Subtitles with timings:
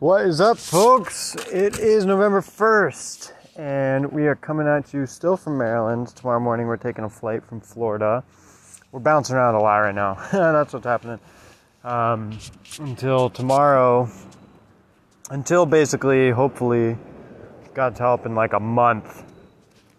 [0.00, 1.36] What is up, folks?
[1.52, 6.08] It is November 1st, and we are coming at you still from Maryland.
[6.16, 8.24] Tomorrow morning, we're taking a flight from Florida.
[8.92, 10.14] We're bouncing around a lot right now.
[10.32, 11.20] That's what's happening.
[11.84, 12.38] Um,
[12.78, 14.08] until tomorrow,
[15.28, 16.96] until basically, hopefully,
[17.74, 19.22] God's help, in like a month,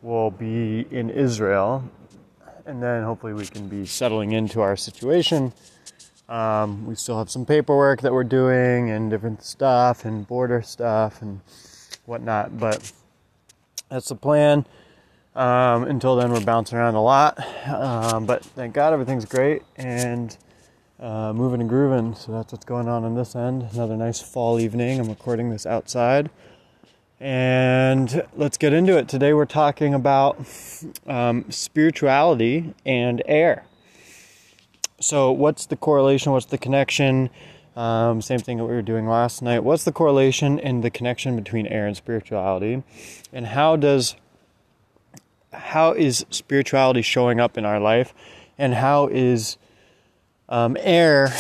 [0.02, 1.84] we'll be in Israel.
[2.66, 5.54] And then hopefully, we can be settling into our situation
[6.32, 11.22] um, we still have some paperwork that we're doing and different stuff and border stuff
[11.22, 11.42] and
[12.06, 12.92] whatnot, but
[13.90, 14.66] that's the plan.
[15.36, 20.38] Um, until then, we're bouncing around a lot, um, but thank God everything's great and
[21.02, 22.16] uh, moving and grooving.
[22.16, 23.68] So that's what's going on on this end.
[23.74, 25.02] Another nice fall evening.
[25.02, 26.30] I'm recording this outside.
[27.20, 29.10] And let's get into it.
[29.10, 30.40] Today, we're talking about
[31.06, 33.66] um, spirituality and air
[35.02, 36.32] so what's the correlation?
[36.32, 37.30] What's the connection?
[37.76, 39.64] Um, same thing that we were doing last night.
[39.64, 42.84] What's the correlation and the connection between air and spirituality?
[43.34, 44.16] And how does
[45.54, 48.14] how is spirituality showing up in our life?
[48.58, 49.58] And how is
[50.50, 51.34] um, air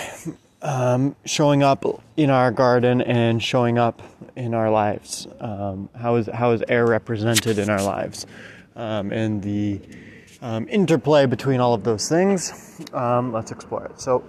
[0.61, 1.85] um, showing up
[2.17, 4.01] in our garden and showing up
[4.35, 5.27] in our lives?
[5.39, 8.25] Um, how is how is air represented in our lives?
[8.75, 9.81] Um, and the
[10.41, 12.81] um, interplay between all of those things.
[12.93, 14.01] Um, let's explore it.
[14.01, 14.23] So,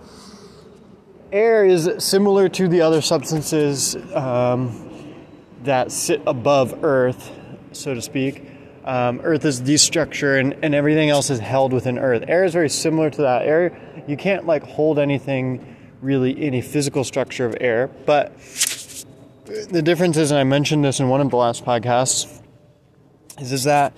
[1.32, 5.16] air is similar to the other substances um,
[5.64, 7.30] that sit above Earth,
[7.72, 8.44] so to speak.
[8.84, 12.24] Um, Earth is the structure, and, and everything else is held within Earth.
[12.26, 13.46] Air is very similar to that.
[13.46, 18.36] Air, you can't like hold anything really any physical structure of air, but
[19.70, 22.42] the difference is, and I mentioned this in one of the last podcasts,
[23.38, 23.92] is, is that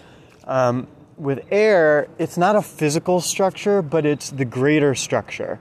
[0.45, 5.61] um, with air, it's not a physical structure, but it's the greater structure,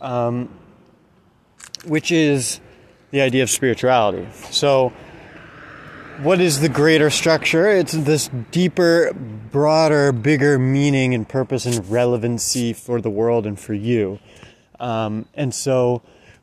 [0.00, 0.48] um,
[1.84, 2.60] which is
[3.10, 4.26] the idea of spirituality.
[4.50, 4.92] So,
[6.22, 7.68] what is the greater structure?
[7.68, 13.74] It's this deeper, broader, bigger meaning and purpose and relevancy for the world and for
[13.74, 14.18] you.
[14.78, 16.02] Um, and so,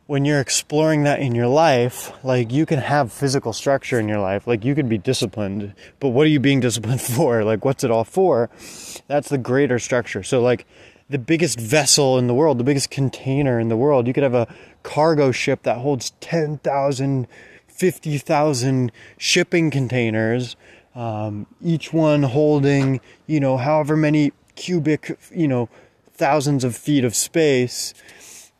[0.09, 4.17] when you're exploring that in your life, like you can have physical structure in your
[4.17, 7.43] life, like you can be disciplined, but what are you being disciplined for?
[7.43, 8.49] Like, what's it all for?
[9.05, 10.23] That's the greater structure.
[10.23, 10.65] So, like,
[11.11, 14.33] the biggest vessel in the world, the biggest container in the world, you could have
[14.33, 17.27] a cargo ship that holds 10,000,
[17.67, 20.55] 50,000 shipping containers,
[20.95, 25.69] um, each one holding, you know, however many cubic, you know,
[26.15, 27.93] thousands of feet of space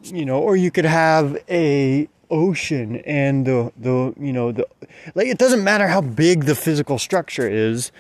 [0.04, 4.68] you know, or you could have a ocean and the the you know the
[5.16, 7.92] like it doesn't matter how big the physical structure is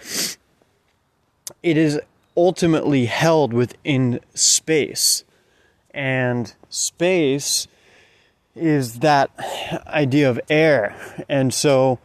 [1.63, 1.99] it is
[2.35, 5.23] ultimately held within space.
[5.93, 7.67] And space
[8.55, 9.31] is that
[9.87, 10.95] idea of air.
[11.27, 11.99] And so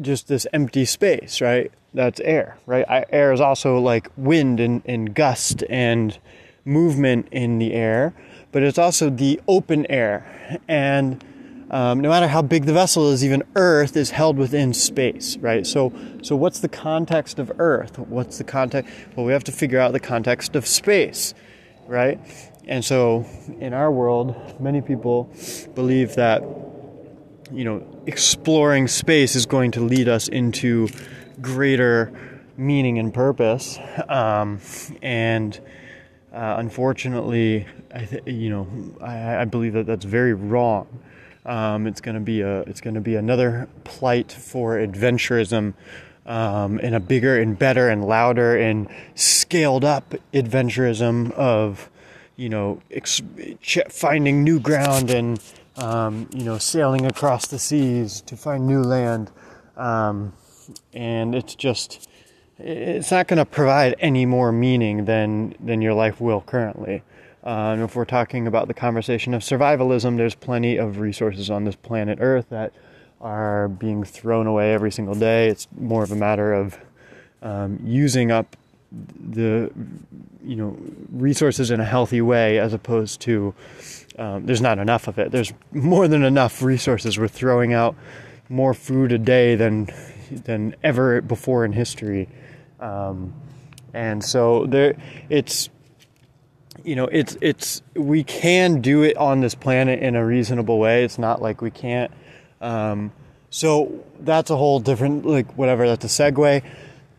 [0.00, 1.72] just this empty space right?
[1.94, 3.06] That's air right?
[3.10, 6.18] Air is also like wind and, and gust and
[6.64, 8.12] movement in the air
[8.56, 10.58] but it's also the open air.
[10.66, 11.22] And
[11.70, 15.66] um, no matter how big the vessel is, even Earth is held within space, right?
[15.66, 17.98] So, so what's the context of Earth?
[17.98, 18.90] What's the context?
[19.14, 21.34] Well, we have to figure out the context of space,
[21.86, 22.18] right?
[22.66, 23.26] And so,
[23.60, 25.30] in our world, many people
[25.74, 26.40] believe that
[27.52, 30.88] you know exploring space is going to lead us into
[31.42, 32.10] greater
[32.56, 33.78] meaning and purpose,
[34.08, 34.60] um,
[35.02, 35.60] and
[36.36, 38.68] uh, unfortunately, I th- you know,
[39.00, 40.86] I, I, believe that that's very wrong.
[41.46, 45.72] Um, it's going to be a, it's going to be another plight for adventurism,
[46.26, 51.88] um, and a bigger and better and louder and scaled up adventurism of,
[52.36, 53.22] you know, ex-
[53.88, 55.42] finding new ground and,
[55.76, 59.30] um, you know, sailing across the seas to find new land,
[59.78, 60.34] um,
[60.92, 62.06] and it's just
[62.58, 67.02] it's not going to provide any more meaning than than your life will currently.
[67.44, 71.76] Um, if we're talking about the conversation of survivalism, there's plenty of resources on this
[71.76, 72.72] planet Earth that
[73.20, 75.48] are being thrown away every single day.
[75.48, 76.78] It's more of a matter of
[77.42, 78.56] um, using up
[78.90, 79.70] the
[80.42, 80.76] you know
[81.12, 83.54] resources in a healthy way as opposed to
[84.18, 85.30] um, there's not enough of it.
[85.30, 87.18] There's more than enough resources.
[87.18, 87.94] We're throwing out
[88.48, 89.88] more food a day than
[90.30, 92.28] than ever before in history.
[92.80, 93.34] Um,
[93.92, 94.96] and so there,
[95.28, 95.68] it's
[96.84, 101.04] you know, it's it's we can do it on this planet in a reasonable way.
[101.04, 102.12] It's not like we can't.
[102.60, 103.12] Um,
[103.50, 105.86] so that's a whole different like whatever.
[105.86, 106.62] That's a segue.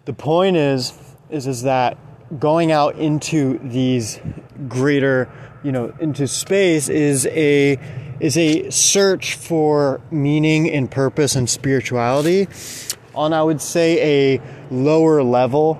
[0.06, 0.94] The point is
[1.30, 1.98] is is that
[2.40, 4.20] going out into these
[4.68, 5.30] greater
[5.64, 7.78] you know, into space is a
[8.20, 12.48] is a search for meaning and purpose and spirituality
[13.14, 15.80] on I would say a lower level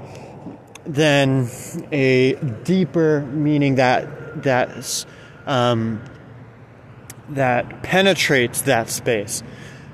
[0.86, 1.50] than
[1.92, 5.06] a deeper meaning that that
[5.46, 6.02] um,
[7.30, 9.44] that penetrates that space.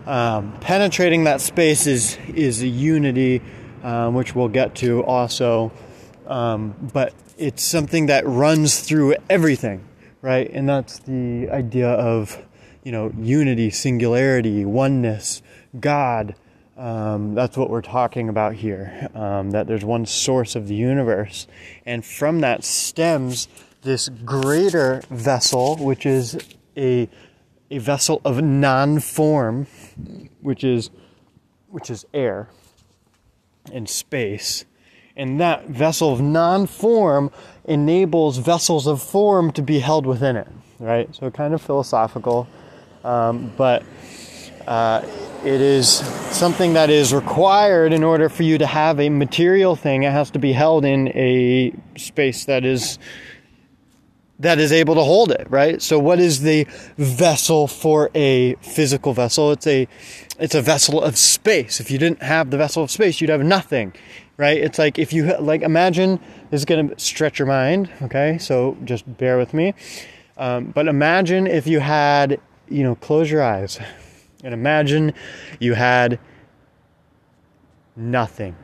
[0.05, 3.41] Um, penetrating that space is is a unity,
[3.83, 5.71] um, which we'll get to also,
[6.27, 9.83] um, but it's something that runs through everything,
[10.21, 10.49] right?
[10.51, 12.37] And that's the idea of
[12.83, 15.41] you know unity, singularity, oneness,
[15.79, 16.35] God.
[16.83, 19.07] Um, that's what we're talking about here.
[19.15, 21.47] Um, that there's one source of the universe,
[21.85, 23.47] and from that stems
[23.83, 26.37] this greater vessel, which is
[26.75, 27.07] a
[27.71, 29.67] a vessel of non-form,
[30.41, 30.89] which is
[31.69, 32.49] which is air
[33.71, 34.65] and space.
[35.15, 37.31] And that vessel of non-form
[37.63, 41.15] enables vessels of form to be held within it, right?
[41.15, 42.45] So kind of philosophical,
[43.05, 43.83] um, but
[44.67, 45.05] uh,
[45.43, 50.03] it is something that is required in order for you to have a material thing.
[50.03, 52.97] It has to be held in a space that is
[54.39, 55.81] that is able to hold it, right?
[55.81, 56.65] So what is the
[56.97, 59.51] vessel for a physical vessel?
[59.51, 59.87] It's a
[60.39, 61.79] it's a vessel of space.
[61.79, 63.93] If you didn't have the vessel of space, you'd have nothing,
[64.37, 64.57] right?
[64.57, 66.19] It's like if you like imagine
[66.51, 68.37] this is going to stretch your mind, okay?
[68.37, 69.73] So just bear with me.
[70.37, 72.39] Um, but imagine if you had,
[72.69, 73.79] you know, close your eyes
[74.43, 75.13] and imagine
[75.59, 76.19] you had
[77.95, 78.55] nothing.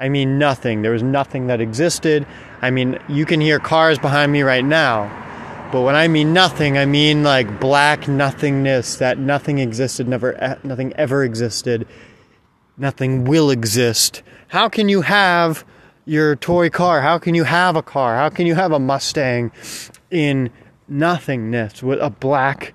[0.00, 0.82] I mean, nothing.
[0.82, 2.26] There was nothing that existed.
[2.60, 5.22] I mean, you can hear cars behind me right now.
[5.70, 10.92] But when I mean nothing, I mean like black nothingness that nothing existed, never nothing
[10.94, 11.86] ever existed.
[12.76, 14.22] Nothing will exist.
[14.48, 15.64] How can you have
[16.04, 17.00] your toy car?
[17.00, 18.16] How can you have a car?
[18.16, 19.52] How can you have a Mustang
[20.10, 20.50] in
[20.86, 22.72] nothingness with a black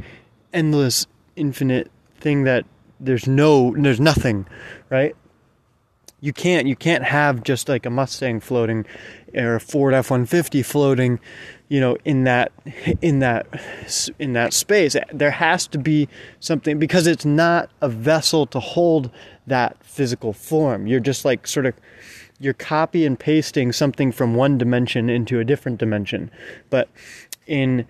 [0.51, 1.05] endless
[1.39, 1.89] infinite
[2.19, 2.65] thing that
[2.99, 4.45] there's no there's nothing,
[4.89, 5.15] right?
[6.21, 8.85] you can't you can't have just like a Mustang floating
[9.33, 11.19] or a Ford F150 floating,
[11.69, 12.51] you know, in that
[13.01, 13.47] in that
[14.19, 14.95] in that space.
[15.13, 16.09] There has to be
[16.39, 19.09] something because it's not a vessel to hold
[19.47, 20.87] that physical form.
[20.87, 21.75] You're just like sort of
[22.39, 26.31] you're copy and pasting something from one dimension into a different dimension.
[26.69, 26.89] But
[27.47, 27.85] in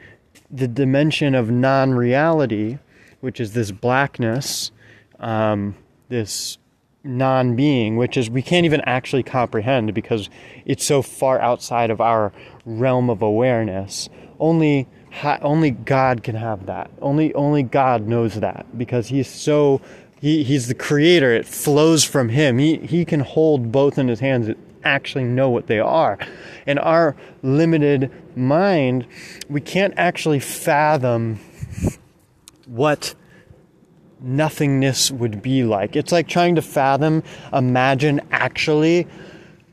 [0.50, 2.80] the dimension of non-reality,
[3.22, 4.72] which is this blackness,
[5.20, 5.76] um,
[6.10, 6.58] this
[7.04, 10.30] non being, which is we can't even actually comprehend because
[10.66, 12.32] it's so far outside of our
[12.66, 14.10] realm of awareness.
[14.40, 14.88] Only
[15.42, 16.92] only God can have that.
[17.02, 19.82] Only only God knows that because he's so
[20.22, 21.34] he, he's the creator.
[21.34, 22.58] It flows from him.
[22.58, 26.18] He he can hold both in his hands and actually know what they are.
[26.66, 29.06] In our limited mind,
[29.50, 31.40] we can't actually fathom
[32.70, 33.16] what
[34.22, 35.96] nothingness would be like.
[35.96, 39.08] It's like trying to fathom, imagine actually,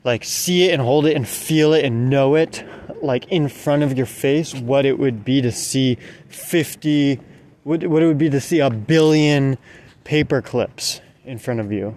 [0.04, 2.64] like see it and hold it and feel it and know it,
[3.02, 5.98] like in front of your face, what it would be to see
[6.28, 7.20] 50,
[7.64, 9.58] what, what it would be to see a billion
[10.04, 11.96] paper clips in front of you.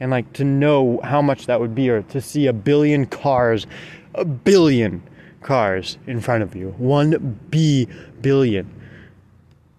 [0.00, 3.66] And like to know how much that would be, or to see a billion cars,
[4.14, 5.02] a billion
[5.40, 6.74] cars in front of you.
[6.76, 7.88] One B
[8.20, 8.68] billion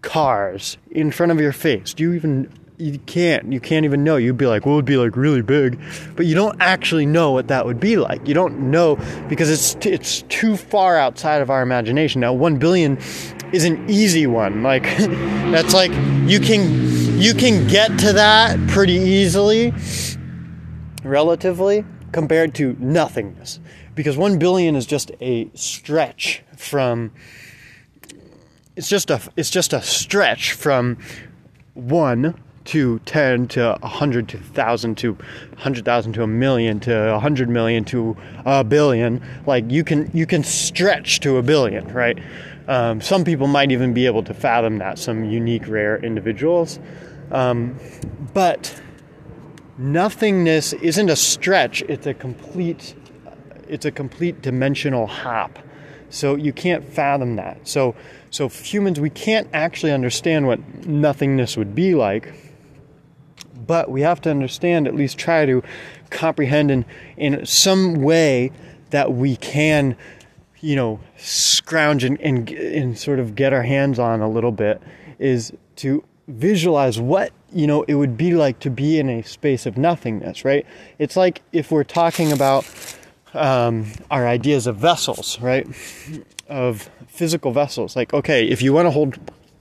[0.06, 1.94] cars in front of your face.
[1.94, 4.16] Do you even you can't you can't even know.
[4.16, 5.80] You'd be like well it'd be like really big.
[6.16, 8.26] But you don't actually know what that would be like.
[8.28, 8.96] You don't know
[9.28, 12.22] because it's t- it's too far outside of our imagination.
[12.22, 12.98] Now 1 billion
[13.52, 14.64] is an easy one.
[14.64, 14.84] Like
[15.52, 15.92] that's like
[16.30, 19.74] you can you can get to that pretty easily
[21.04, 23.60] relatively compared to nothingness.
[23.96, 27.12] Because 1 billion is just a stretch from
[28.76, 30.98] it's just a it's just a stretch from
[31.74, 37.86] one to 10 to 100 to 1000 to 100,000 to a million to 100 million
[37.86, 39.22] to a billion.
[39.46, 42.20] Like you can you can stretch to a billion right?
[42.68, 46.80] Um, some people might even be able to fathom that some unique rare individuals.
[47.32, 47.80] Um,
[48.34, 48.82] but
[49.78, 52.96] nothingness isn't a stretch it's a complete
[53.68, 55.60] it's a complete dimensional hop.
[56.10, 57.68] So you can't fathom that.
[57.68, 57.96] So
[58.36, 62.34] so, humans, we can't actually understand what nothingness would be like,
[63.66, 65.64] but we have to understand, at least try to
[66.10, 66.84] comprehend in,
[67.16, 68.52] in some way
[68.90, 69.96] that we can,
[70.60, 74.82] you know, scrounge and, and, and sort of get our hands on a little bit,
[75.18, 79.68] is to visualize what you know it would be like to be in a space
[79.68, 80.66] of nothingness right
[80.98, 82.66] it's like if we're talking about
[83.36, 85.68] um, our ideas of vessels, right?
[86.48, 87.96] Of physical vessels.
[87.96, 89.18] Like, okay, if you want to hold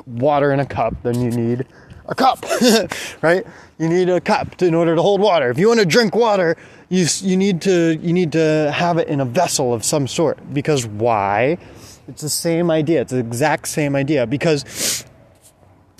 [0.06, 1.66] water in a cup, then you need
[2.06, 2.44] a cup,
[3.23, 3.46] right?
[3.78, 5.50] You need a cup in order to hold water.
[5.50, 6.56] If you want to drink water,
[6.88, 10.38] you you need to you need to have it in a vessel of some sort.
[10.52, 11.58] Because why?
[12.06, 13.00] It's the same idea.
[13.00, 14.26] It's the exact same idea.
[14.26, 15.04] Because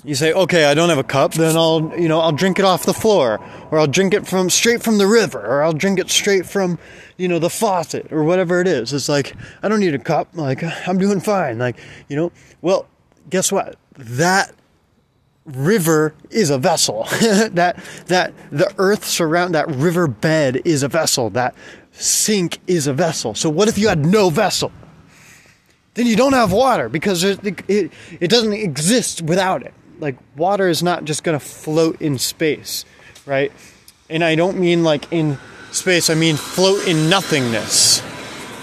[0.05, 2.65] you say, okay, I don't have a cup, then I'll, you know, I'll drink it
[2.65, 3.39] off the floor,
[3.71, 6.77] or I'll drink it from straight from the river, or I'll drink it straight from,
[7.17, 8.93] you know, the faucet, or whatever it is.
[8.93, 10.29] It's like, I don't need a cup.
[10.33, 11.57] Like, I'm doing fine.
[11.57, 12.31] Like, you know,
[12.61, 12.87] well,
[13.31, 13.77] guess what?
[13.97, 14.53] That
[15.45, 17.07] river is a vessel.
[17.21, 21.31] that, that the earth surround, that river bed is a vessel.
[21.31, 21.55] That
[21.93, 23.33] sink is a vessel.
[23.33, 24.71] So what if you had no vessel?
[25.95, 30.67] Then you don't have water because it, it, it doesn't exist without it like water
[30.67, 32.85] is not just going to float in space,
[33.25, 33.51] right?
[34.09, 35.37] And I don't mean like in
[35.71, 38.01] space, I mean float in nothingness,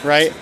[0.04, 0.32] right?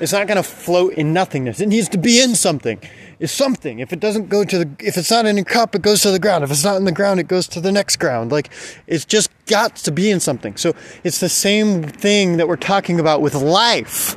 [0.00, 1.60] It's not going to float in nothingness.
[1.60, 2.80] It needs to be in something.
[3.18, 3.80] It's something.
[3.80, 6.10] If it doesn't go to the, if it's not in a cup, it goes to
[6.10, 6.42] the ground.
[6.42, 8.32] If it's not in the ground, it goes to the next ground.
[8.32, 8.50] Like
[8.86, 10.56] it's just got to be in something.
[10.56, 14.16] So it's the same thing that we're talking about with life.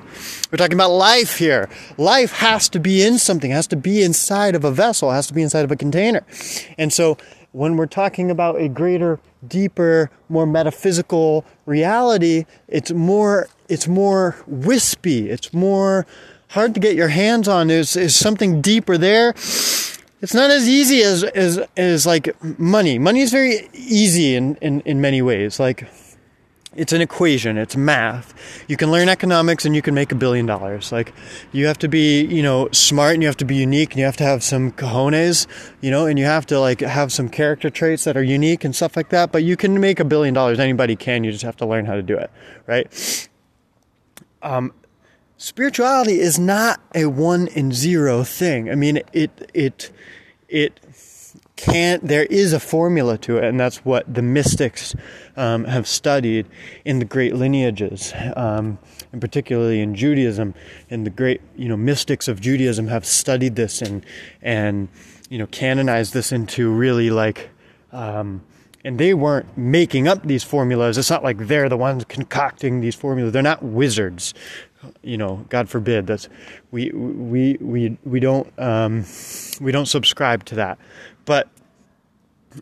[0.53, 1.67] We're talking about life here.
[1.97, 5.33] Life has to be in something, has to be inside of a vessel, has to
[5.33, 6.23] be inside of a container.
[6.77, 7.17] And so
[7.53, 15.31] when we're talking about a greater, deeper, more metaphysical reality, it's more it's more wispy.
[15.31, 16.05] It's more
[16.49, 17.71] hard to get your hands on.
[17.71, 19.29] Is is something deeper there?
[19.29, 22.29] It's not as easy as as as like
[22.59, 22.99] money.
[22.99, 25.59] Money is very easy in in, in many ways.
[25.59, 25.87] Like
[26.75, 27.57] it's an equation.
[27.57, 28.33] It's math.
[28.67, 30.91] You can learn economics and you can make a billion dollars.
[30.91, 31.13] Like
[31.51, 34.05] you have to be you know smart and you have to be unique and you
[34.05, 35.47] have to have some cojones
[35.81, 38.75] you know and you have to like have some character traits that are unique and
[38.75, 40.59] stuff like that but you can make a billion dollars.
[40.59, 41.23] Anybody can.
[41.23, 42.31] You just have to learn how to do it
[42.67, 43.29] right?
[44.41, 44.73] Um,
[45.37, 48.69] spirituality is not a one and zero thing.
[48.69, 49.91] I mean it it
[50.47, 50.79] it
[51.55, 54.95] can't there is a formula to it and that's what the mystics
[55.37, 56.47] um, have studied
[56.83, 58.77] in the great lineages um,
[59.11, 60.53] and particularly in judaism
[60.89, 64.03] and the great you know mystics of judaism have studied this and
[64.41, 64.87] and
[65.29, 67.49] you know canonized this into really like
[67.91, 68.41] um,
[68.83, 70.97] and they weren't making up these formulas.
[70.97, 73.31] It's not like they're the ones concocting these formulas.
[73.31, 74.33] They're not wizards
[75.01, 76.07] you know god forbid.
[76.07, 76.29] That's
[76.71, 79.05] we we we we don't um,
[79.61, 80.77] we don't subscribe to that
[81.25, 81.49] but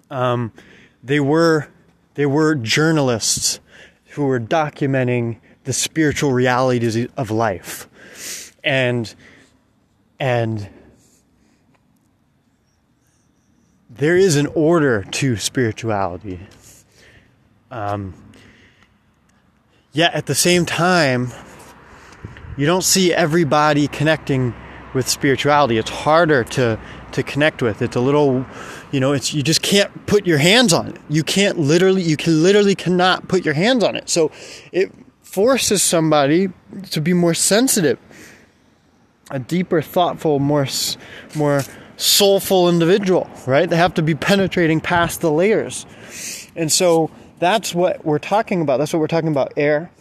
[0.10, 0.52] um,
[1.04, 1.68] they were
[2.16, 3.60] they were journalists
[4.12, 7.88] who were documenting the spiritual realities of life,
[8.64, 9.14] and
[10.20, 10.70] and
[13.90, 16.40] there is an order to spirituality.
[17.70, 18.14] Um,
[19.94, 21.32] yet at the same time,
[22.58, 24.54] you don't see everybody connecting
[24.94, 25.78] with spirituality.
[25.78, 26.80] It's harder to
[27.14, 27.82] to connect with.
[27.82, 28.46] It's a little,
[28.92, 30.98] you know, it's you just can't put your hands on it.
[31.10, 34.10] You can't literally, you can literally cannot put your hands on it.
[34.10, 34.32] So
[34.72, 34.92] it
[35.22, 36.50] forces somebody
[36.92, 38.00] to be more sensitive,
[39.30, 40.68] a deeper, thoughtful, more,
[41.36, 41.64] more
[41.98, 43.30] soulful individual.
[43.48, 43.70] Right?
[43.70, 45.86] They have to be penetrating past the layers,
[46.56, 48.78] and so that's what we're talking about.
[48.78, 49.54] That's what we're talking about.
[49.58, 49.92] Air.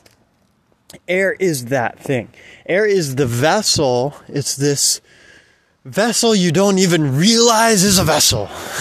[1.06, 2.30] Air is that thing.
[2.66, 4.14] Air is the vessel.
[4.26, 5.00] It's this
[5.86, 8.50] vessel you don't even realize is a vessel.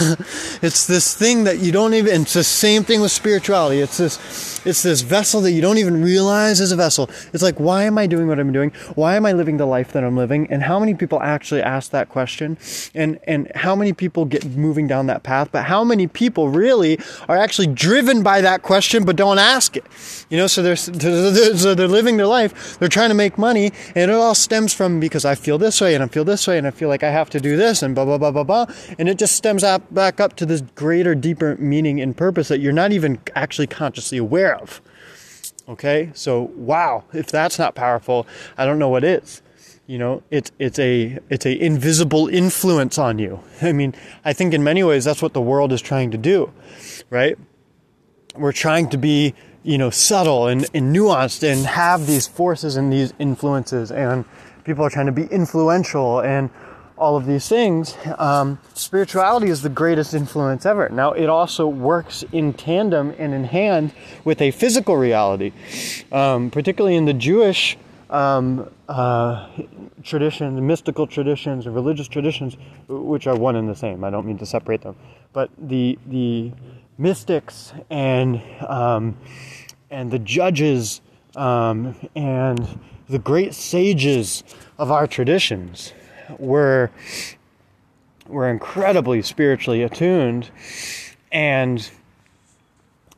[0.60, 3.80] it's this thing that you don't even it's the same thing with spirituality.
[3.80, 7.08] It's this it's this vessel that you don't even realize is a vessel.
[7.32, 8.70] It's like why am I doing what I'm doing?
[8.96, 10.46] Why am I living the life that I'm living?
[10.50, 12.58] And how many people actually ask that question?
[12.94, 15.48] And and how many people get moving down that path?
[15.52, 16.98] But how many people really
[17.30, 19.86] are actually driven by that question but don't ask it?
[20.28, 24.10] You know, so they're so they're living their life, they're trying to make money, and
[24.10, 26.66] it all stems from because I feel this way and I feel this way and
[26.66, 28.66] I feel like I have to do this and blah, blah, blah, blah, blah.
[28.98, 32.60] And it just stems up, back up to this greater, deeper meaning and purpose that
[32.60, 34.82] you're not even actually consciously aware of.
[35.68, 36.10] Okay?
[36.12, 38.26] So, wow, if that's not powerful,
[38.58, 39.40] I don't know what is.
[39.86, 43.40] You know, it's it's a it's a invisible influence on you.
[43.62, 43.92] I mean,
[44.24, 46.52] I think in many ways that's what the world is trying to do,
[47.10, 47.36] right?
[48.36, 52.92] We're trying to be, you know, subtle and, and nuanced and have these forces and
[52.92, 54.24] these influences and
[54.62, 56.50] people are trying to be influential and
[57.00, 60.90] all of these things, um, spirituality is the greatest influence ever.
[60.90, 63.92] Now, it also works in tandem and in hand
[64.22, 65.52] with a physical reality,
[66.12, 67.78] um, particularly in the Jewish
[68.10, 69.48] um, uh,
[70.02, 74.04] traditions, mystical traditions, religious traditions, which are one and the same.
[74.04, 74.96] I don't mean to separate them,
[75.32, 76.52] but the the
[76.98, 79.16] mystics and um,
[79.90, 81.00] and the judges
[81.34, 84.44] um, and the great sages
[84.76, 85.92] of our traditions
[86.38, 86.90] were
[88.26, 90.50] were incredibly spiritually attuned
[91.32, 91.90] and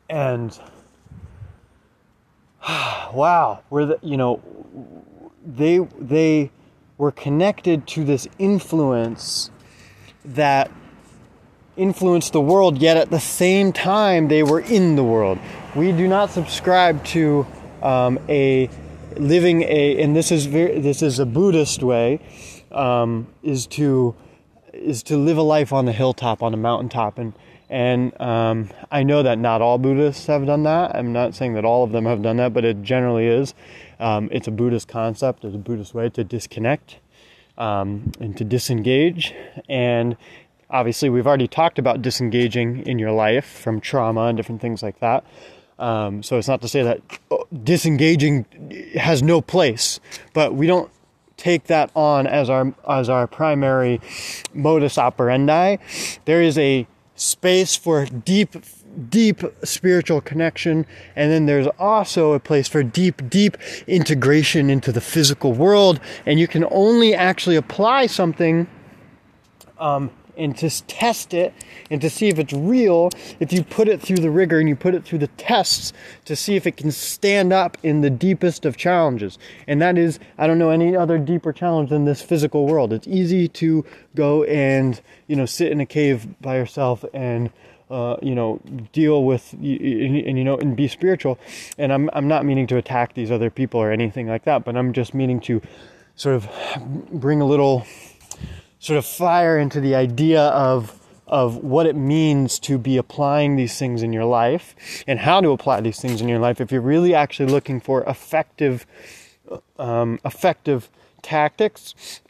[0.08, 0.58] and
[2.68, 4.40] wow were the, you know
[5.44, 6.50] they they
[6.98, 9.50] were connected to this influence
[10.24, 10.70] that
[11.76, 15.38] influenced the world yet at the same time they were in the world.
[15.74, 17.46] We do not subscribe to
[17.82, 18.68] um, a
[19.16, 22.20] living a and this is very this is a buddhist way
[22.74, 24.14] um, is to
[24.72, 27.34] is to live a life on the hilltop on the mountaintop and
[27.72, 30.94] and um, I know that not all Buddhists have done that.
[30.94, 33.54] I'm not saying that all of them have done that, but it generally is.
[33.98, 36.98] Um, it's a Buddhist concept, it's a Buddhist way to disconnect
[37.56, 39.34] um, and to disengage.
[39.70, 40.18] And
[40.68, 45.00] obviously, we've already talked about disengaging in your life from trauma and different things like
[45.00, 45.24] that.
[45.78, 47.00] Um, so it's not to say that
[47.30, 48.44] oh, disengaging
[48.96, 49.98] has no place,
[50.34, 50.90] but we don't
[51.42, 54.00] take that on as our as our primary
[54.54, 55.76] modus operandi.
[56.24, 58.54] There is a space for deep
[59.08, 63.56] deep spiritual connection and then there's also a place for deep deep
[63.86, 68.68] integration into the physical world and you can only actually apply something
[69.78, 71.52] um, and to test it
[71.90, 73.10] and to see if it's real
[73.40, 75.92] if you put it through the rigor and you put it through the tests
[76.24, 80.18] to see if it can stand up in the deepest of challenges and that is
[80.38, 83.84] i don't know any other deeper challenge than this physical world it's easy to
[84.14, 87.50] go and you know sit in a cave by yourself and
[87.90, 88.58] uh, you know,
[88.94, 91.38] deal with and, and, you know and be spiritual.
[91.76, 94.78] And I'm I'm not meaning to attack these other people or anything like that, but
[94.78, 95.60] I'm just meaning to
[96.16, 96.48] sort of
[97.12, 97.86] bring a little
[98.82, 100.98] sort of fire into the idea of
[101.28, 104.74] of what it means to be applying these things in your life
[105.06, 108.02] and how to apply these things in your life if you're really actually looking for
[108.04, 108.84] effective
[109.78, 110.90] um, effective
[111.22, 112.20] tactics.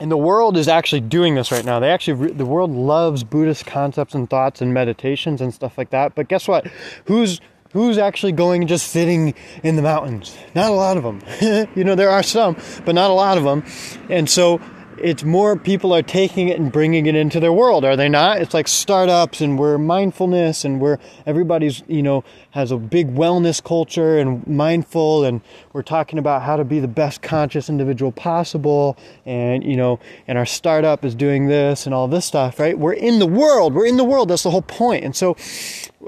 [0.00, 1.80] And the world is actually doing this right now.
[1.80, 6.14] They actually the world loves buddhist concepts and thoughts and meditations and stuff like that.
[6.14, 6.68] But guess what?
[7.06, 7.40] Who's
[7.72, 10.38] who's actually going and just sitting in the mountains?
[10.54, 11.20] Not a lot of them
[11.74, 13.64] you know there are some but not a lot of them
[14.08, 14.60] and so
[14.98, 18.40] it's more people are taking it and bringing it into their world, are they not?
[18.40, 23.62] It's like startups and we're mindfulness and we're everybody's, you know, has a big wellness
[23.62, 25.40] culture and mindful and
[25.72, 30.38] we're talking about how to be the best conscious individual possible and, you know, and
[30.38, 32.78] our startup is doing this and all this stuff, right?
[32.78, 33.74] We're in the world.
[33.74, 34.28] We're in the world.
[34.28, 35.04] That's the whole point.
[35.04, 35.36] And so,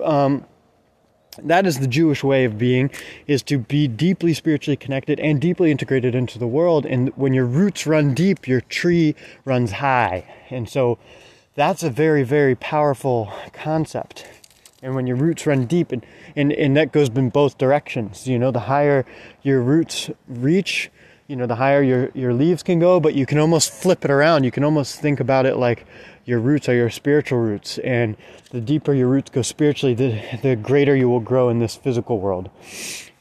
[0.02, 0.44] um,
[1.42, 2.90] that is the Jewish way of being
[3.26, 6.86] is to be deeply spiritually connected and deeply integrated into the world.
[6.86, 10.24] And when your roots run deep your tree runs high.
[10.50, 10.98] And so
[11.54, 14.26] that's a very very powerful concept.
[14.82, 16.04] And when your roots run deep and,
[16.36, 18.26] and, and that goes in both directions.
[18.26, 19.04] You know the higher
[19.42, 20.90] your roots reach
[21.28, 24.10] you know the higher your, your leaves can go but you can almost flip it
[24.10, 24.44] around.
[24.44, 25.86] You can almost think about it like
[26.26, 27.78] your roots are your spiritual roots.
[27.78, 28.16] And
[28.50, 32.18] the deeper your roots go spiritually, the, the greater you will grow in this physical
[32.18, 32.50] world.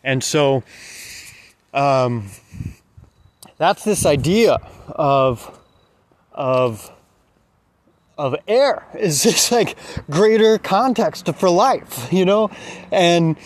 [0.03, 0.63] And so,
[1.73, 2.29] um,
[3.57, 4.57] that's this idea
[4.89, 5.57] of,
[6.33, 6.91] of,
[8.17, 9.77] of air is this like
[10.09, 12.49] greater context for life, you know?
[12.91, 13.37] And,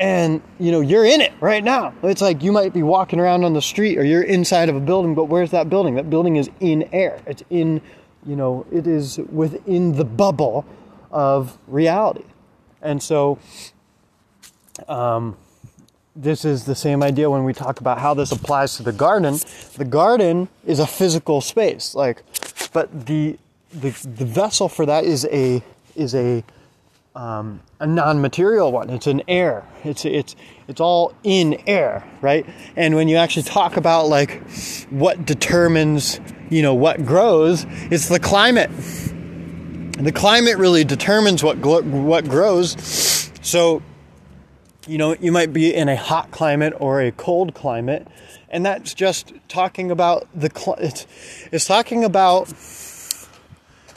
[0.00, 3.42] and you know you're in it right now it's like you might be walking around
[3.42, 6.36] on the street or you're inside of a building but where's that building that building
[6.36, 7.80] is in air it's in
[8.26, 10.66] you know, it is within the bubble
[11.10, 12.24] of reality.
[12.82, 13.38] And so,
[14.88, 15.36] um,
[16.14, 19.38] this is the same idea when we talk about how this applies to the garden.
[19.76, 22.22] The garden is a physical space, like,
[22.72, 23.38] but the
[23.70, 25.62] the, the vessel for that is a
[25.94, 26.42] is a
[27.18, 28.90] um, a non-material one.
[28.90, 29.64] It's an air.
[29.82, 30.36] It's it's
[30.68, 32.46] it's all in air, right?
[32.76, 34.40] And when you actually talk about like
[34.88, 38.70] what determines, you know, what grows, it's the climate.
[39.98, 42.76] The climate really determines what what grows.
[43.42, 43.82] So,
[44.86, 48.06] you know, you might be in a hot climate or a cold climate,
[48.48, 51.04] and that's just talking about the it's,
[51.50, 52.46] it's talking about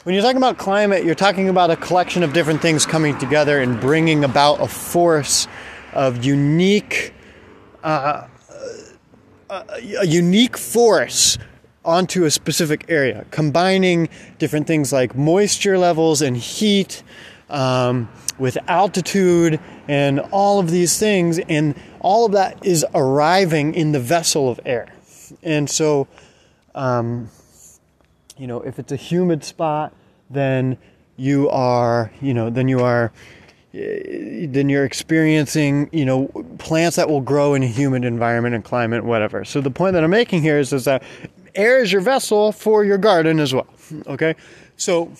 [0.04, 3.60] when you're talking about climate, you're talking about a collection of different things coming together
[3.60, 5.46] and bringing about a force
[5.92, 7.14] of unique,
[7.84, 8.26] uh,
[9.48, 9.64] uh
[10.00, 11.38] a unique force
[11.84, 17.04] onto a specific area, combining different things like moisture levels and heat
[17.48, 23.92] um, with altitude and all of these things, and all of that is arriving in
[23.92, 24.88] the vessel of air.
[25.44, 26.08] And so,
[26.74, 27.30] um,
[28.42, 29.94] you know, if it's a humid spot,
[30.28, 30.76] then
[31.16, 33.12] you are, you know, then you are,
[33.72, 36.26] then you're experiencing, you know,
[36.58, 39.44] plants that will grow in a humid environment and climate, whatever.
[39.44, 41.04] So the point that I'm making here is, is that
[41.54, 43.68] air is your vessel for your garden as well.
[44.08, 44.34] Okay,
[44.76, 45.12] so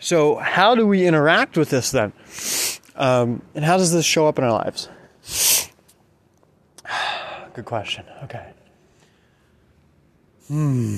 [0.00, 2.12] so how do we interact with this then,
[2.96, 4.88] um, and how does this show up in our lives?
[7.54, 8.04] Good question.
[8.24, 8.44] Okay.
[10.48, 10.96] Hmm.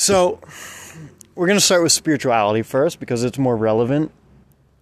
[0.00, 0.40] So,
[1.34, 4.10] we're going to start with spirituality first because it's more relevant,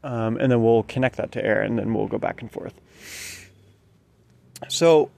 [0.05, 2.73] um, and then we'll connect that to air, and then we'll go back and forth.
[4.69, 5.11] So,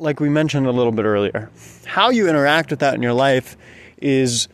[0.00, 1.50] like we mentioned a little bit earlier,
[1.84, 3.56] how you interact with that in your life
[3.96, 4.48] is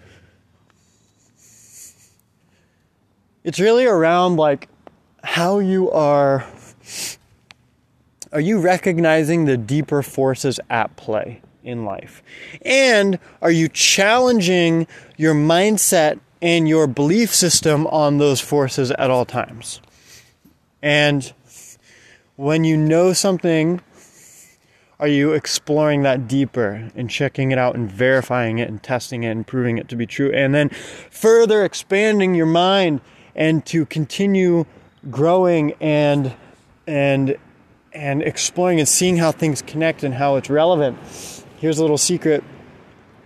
[3.43, 4.69] it's really around like
[5.25, 6.47] how you are
[8.33, 12.23] are you recognizing the deeper forces at play in life?
[12.63, 19.25] And are you challenging your mindset and your belief system on those forces at all
[19.25, 19.81] times?
[20.83, 21.33] And
[22.37, 23.81] when you know something,
[25.01, 29.31] are you exploring that deeper and checking it out and verifying it and testing it
[29.31, 30.33] and proving it to be true?
[30.33, 33.01] And then further expanding your mind
[33.35, 34.65] and to continue
[35.11, 36.35] growing and
[36.87, 37.37] and
[37.93, 40.99] and exploring and seeing how things connect and how it's relevant.
[41.59, 42.45] Here's a little secret.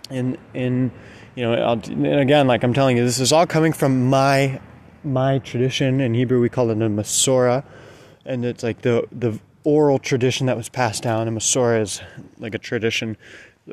[0.09, 0.91] In in
[1.35, 4.59] you know, I'll, and again, like I'm telling you, this is all coming from my
[5.03, 6.01] my tradition.
[6.01, 7.63] In Hebrew, we call it a Masorah,
[8.25, 11.27] and it's like the the oral tradition that was passed down.
[11.27, 12.01] And Masorah is
[12.39, 13.17] like a tradition,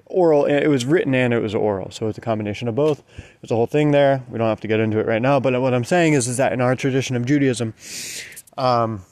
[0.05, 0.45] oral.
[0.45, 3.03] It was written and it was oral, so it's a combination of both.
[3.17, 4.23] There's a whole thing there.
[4.29, 5.41] We don't have to get into it right now.
[5.41, 7.73] But what I'm saying is, is that in our tradition of Judaism,
[8.59, 9.05] um,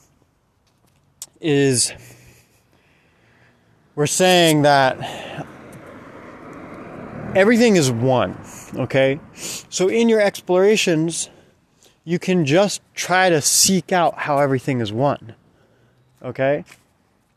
[1.40, 1.92] is
[3.98, 4.96] we're saying that
[7.34, 8.38] everything is one,
[8.76, 9.18] okay?
[9.34, 11.28] So in your explorations,
[12.04, 15.34] you can just try to seek out how everything is one,
[16.22, 16.64] okay?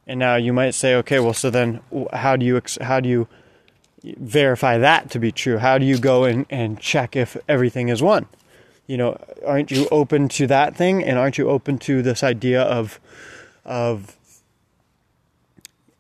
[0.05, 1.79] And now you might say, okay, well, so then
[2.13, 3.27] how do you how do you
[4.03, 5.57] verify that to be true?
[5.57, 8.27] How do you go and, and check if everything is one?
[8.85, 11.03] You know, aren't you open to that thing?
[11.03, 12.99] And aren't you open to this idea of
[13.65, 14.15] of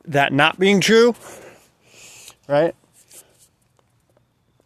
[0.05, 1.15] that not being true,
[2.47, 2.75] right?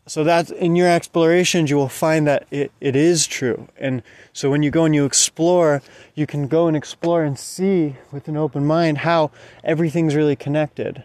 [0.07, 3.67] So that's in your explorations, you will find that it, it is true.
[3.75, 5.81] And so when you go and you explore,
[6.13, 9.31] you can go and explore and see with an open mind how
[9.63, 11.03] everything's really connected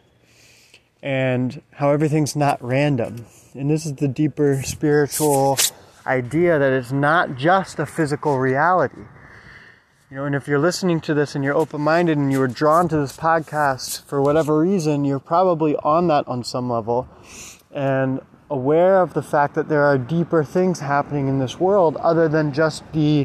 [1.02, 3.24] and how everything's not random.
[3.54, 5.58] And this is the deeper spiritual
[6.06, 9.02] idea that it's not just a physical reality
[10.10, 12.48] you know, and if you're listening to this and you're open minded and you were
[12.48, 17.08] drawn to this podcast for whatever reason, you're probably on that on some level
[17.70, 18.20] and
[18.50, 22.52] aware of the fact that there are deeper things happening in this world other than
[22.52, 23.24] just the,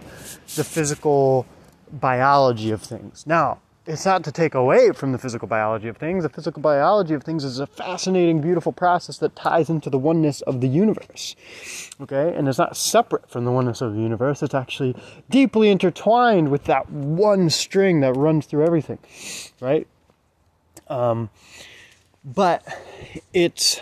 [0.55, 1.47] the physical
[1.91, 3.25] biology of things.
[3.25, 6.23] Now, it's not to take away from the physical biology of things.
[6.23, 10.41] The physical biology of things is a fascinating, beautiful process that ties into the oneness
[10.41, 11.35] of the universe.
[12.01, 12.33] Okay?
[12.35, 14.41] And it's not separate from the oneness of the universe.
[14.41, 14.95] It's actually
[15.29, 18.97] deeply intertwined with that one string that runs through everything.
[19.59, 19.87] Right?
[20.87, 21.29] Um,
[22.23, 22.65] but
[23.33, 23.81] it's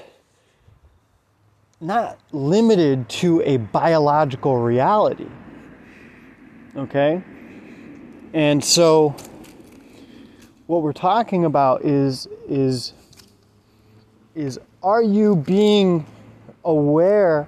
[1.80, 5.28] not limited to a biological reality.
[6.76, 7.24] Okay?
[8.34, 9.16] And so
[10.67, 12.93] what we're talking about is is
[14.36, 16.06] is are you being
[16.65, 17.47] aware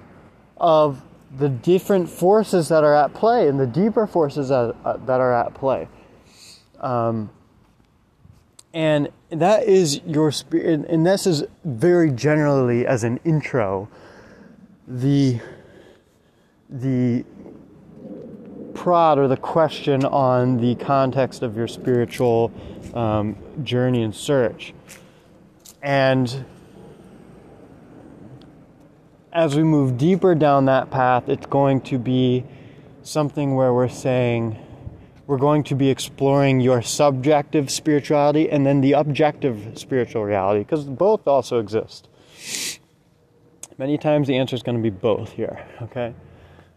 [0.58, 1.02] of
[1.38, 5.34] the different forces that are at play and the deeper forces that, uh, that are
[5.34, 5.88] at play?
[6.80, 7.30] Um,
[8.72, 13.88] and that is your spirit and this is very generally as an intro
[14.86, 15.40] the
[16.68, 17.24] the
[18.74, 22.52] prod or the question on the context of your spiritual
[22.96, 24.72] um, journey and search.
[25.82, 26.44] And
[29.32, 32.44] as we move deeper down that path, it's going to be
[33.02, 34.58] something where we're saying
[35.26, 40.84] we're going to be exploring your subjective spirituality and then the objective spiritual reality because
[40.84, 42.08] both also exist.
[43.76, 46.14] Many times the answer is going to be both here, okay?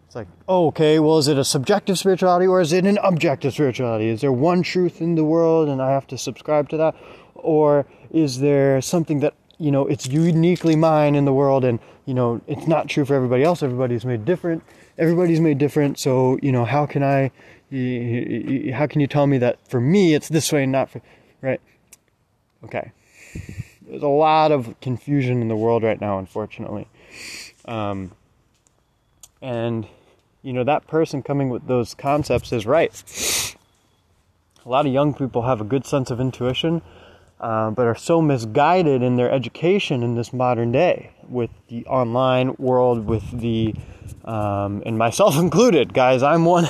[0.09, 3.53] It's like, oh, okay, well, is it a subjective spirituality or is it an objective
[3.53, 4.07] spirituality?
[4.07, 6.95] Is there one truth in the world and I have to subscribe to that?
[7.35, 12.15] Or is there something that, you know, it's uniquely mine in the world and, you
[12.15, 13.61] know, it's not true for everybody else?
[13.61, 14.63] Everybody's made different.
[14.97, 15.99] Everybody's made different.
[15.99, 17.25] So, you know, how can I,
[18.73, 21.03] how can you tell me that for me it's this way and not for,
[21.43, 21.61] right?
[22.63, 22.93] Okay.
[23.87, 26.87] there's a lot of confusion in the world right now, unfortunately.
[27.65, 28.13] Um,
[29.41, 29.87] and
[30.41, 33.55] you know that person coming with those concepts is right.
[34.65, 36.81] A lot of young people have a good sense of intuition,
[37.39, 42.55] uh, but are so misguided in their education in this modern day with the online
[42.57, 43.73] world, with the
[44.25, 46.23] um, and myself included, guys.
[46.23, 46.67] I'm one.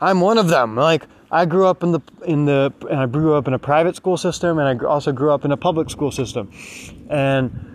[0.00, 0.76] I'm one of them.
[0.76, 3.96] Like I grew up in the in the and I grew up in a private
[3.96, 6.50] school system, and I also grew up in a public school system,
[7.08, 7.71] and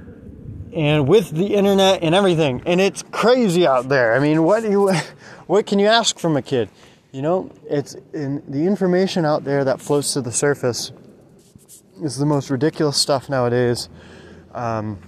[0.78, 4.14] and with the internet and everything, and it's crazy out there.
[4.14, 4.94] I mean, what you
[5.48, 6.70] what can you ask from a kid?
[7.12, 10.92] You know, it's in the information out there that floats to the surface
[12.04, 13.90] is the most ridiculous stuff nowadays.
[14.54, 15.00] Um,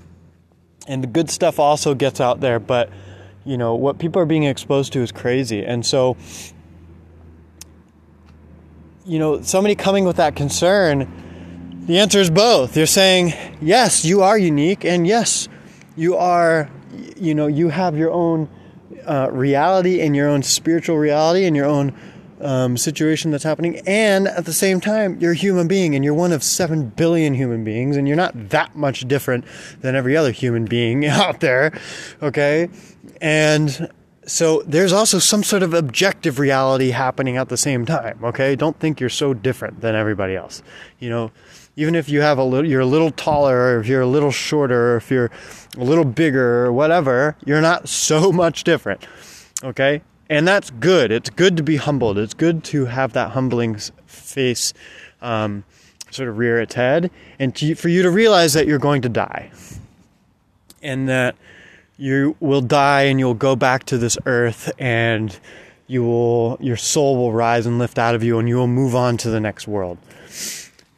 [0.88, 2.90] and the good stuff also gets out there, but
[3.46, 6.18] you know what people are being exposed to is crazy, and so
[9.06, 12.76] you know somebody coming with that concern, the answer is both.
[12.76, 15.48] You're saying yes, you are unique, and yes,
[16.00, 16.70] you are,
[17.18, 18.48] you know, you have your own
[19.06, 21.94] uh, reality and your own spiritual reality and your own
[22.40, 23.82] um, situation that's happening.
[23.86, 27.34] And at the same time, you're a human being and you're one of 7 billion
[27.34, 29.44] human beings and you're not that much different
[29.82, 31.78] than every other human being out there.
[32.22, 32.70] Okay.
[33.20, 33.92] And
[34.26, 38.24] so there's also some sort of objective reality happening at the same time.
[38.24, 38.56] Okay.
[38.56, 40.64] Don't think you're so different than everybody else.
[41.00, 41.32] You know,
[41.80, 44.32] even if you have a little, you're a little taller, or if you're a little
[44.32, 45.32] shorter, or if you're
[45.78, 49.06] a little bigger, or whatever, you're not so much different.
[49.64, 51.12] Okay and that's good.
[51.12, 52.18] It's good to be humbled.
[52.18, 54.74] It's good to have that humbling face
[55.22, 55.64] um,
[56.12, 59.10] sort of rear its head, and to, for you to realize that you're going to
[59.10, 59.52] die,
[60.82, 61.36] and that
[61.98, 65.38] you will die, and you'll go back to this earth, and
[65.88, 68.96] you will your soul will rise and lift out of you, and you will move
[68.96, 69.98] on to the next world.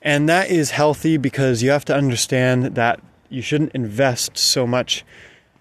[0.02, 3.00] And that is healthy because you have to understand that
[3.32, 5.06] you shouldn't invest so much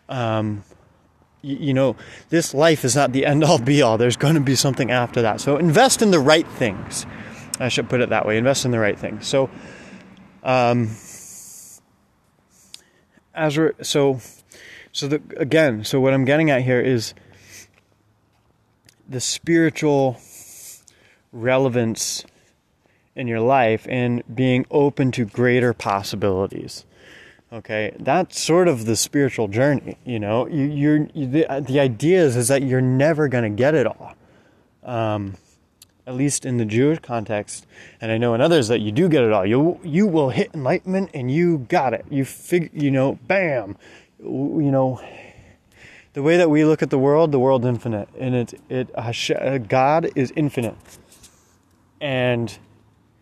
[0.09, 0.65] um,
[1.43, 1.97] you know,
[2.29, 3.97] this life is not the end all be all.
[3.97, 5.41] There's going to be something after that.
[5.41, 7.07] So invest in the right things.
[7.59, 8.37] I should put it that way.
[8.37, 9.27] Invest in the right things.
[9.27, 9.51] So,
[10.43, 10.91] um,
[13.35, 14.21] as we're, so,
[14.93, 17.15] so the, again, so what I'm getting at here is
[19.09, 20.21] the spiritual
[21.33, 22.25] relevance
[23.15, 26.85] in your life and being open to greater possibilities.
[27.53, 29.99] Okay, that's sort of the spiritual journey.
[30.05, 33.51] You know, you, you're you, the, the idea is, is that you're never going to
[33.51, 34.15] get it all.
[34.85, 35.37] Um,
[36.07, 37.67] at least in the Jewish context,
[38.01, 39.45] and I know in others that you do get it all.
[39.45, 42.05] You you will hit enlightenment, and you got it.
[42.09, 43.77] You fig, you know, bam,
[44.21, 45.01] you know.
[46.13, 50.11] The way that we look at the world, the world's infinite, and it it God
[50.15, 50.77] is infinite,
[52.01, 52.59] and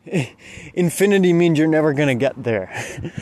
[0.74, 2.70] infinity means you're never going to get there.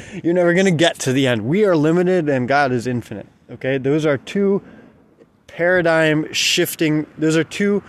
[0.25, 1.46] you're never going to get to the end.
[1.46, 3.27] We are limited and God is infinite.
[3.51, 3.79] Okay?
[3.79, 4.62] Those are two
[5.46, 7.83] paradigm shifting those are two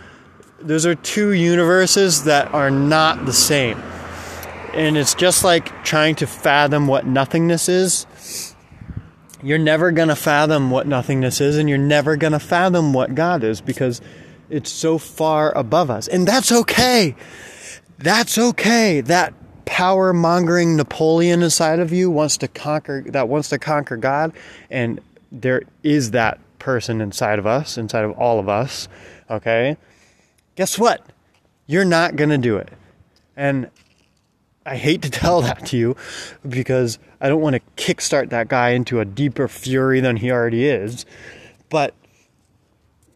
[0.60, 3.78] those are two universes that are not the same.
[4.72, 8.54] And it's just like trying to fathom what nothingness is.
[9.40, 13.14] You're never going to fathom what nothingness is and you're never going to fathom what
[13.14, 14.00] God is because
[14.50, 16.08] it's so far above us.
[16.08, 17.14] And that's okay
[17.98, 19.00] that's okay.
[19.00, 19.34] That
[19.64, 24.32] power mongering Napoleon inside of you wants to conquer that wants to conquer God
[24.70, 28.88] and there is that person inside of us, inside of all of us,
[29.30, 29.76] okay?
[30.56, 31.04] Guess what?
[31.66, 32.70] You're not to do it.
[33.36, 33.70] And
[34.64, 35.96] I hate to tell that to you
[36.48, 40.66] because I don't want to kickstart that guy into a deeper fury than he already
[40.66, 41.04] is.
[41.68, 41.94] But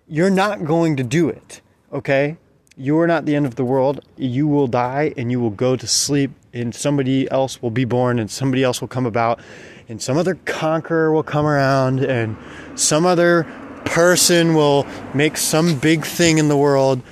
[0.07, 1.61] you're not going to do it,
[1.92, 2.37] okay?
[2.77, 4.01] You are not the end of the world.
[4.17, 8.19] You will die and you will go to sleep, and somebody else will be born,
[8.19, 9.41] and somebody else will come about,
[9.89, 12.37] and some other conqueror will come around, and
[12.75, 13.45] some other
[13.85, 17.03] person will make some big thing in the world,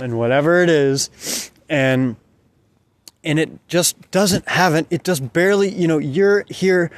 [0.00, 2.16] and whatever it is, and
[3.24, 4.86] and it just doesn't have it.
[4.90, 6.90] It just barely, you know, you're here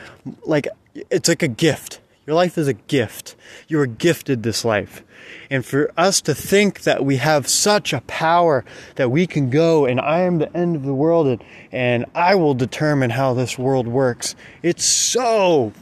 [0.44, 1.99] like it's like a gift.
[2.30, 3.34] Your life is a gift.
[3.66, 5.02] You are gifted this life.
[5.50, 8.64] And for us to think that we have such a power
[8.94, 12.36] that we can go and I am the end of the world and, and I
[12.36, 15.72] will determine how this world works, it's so,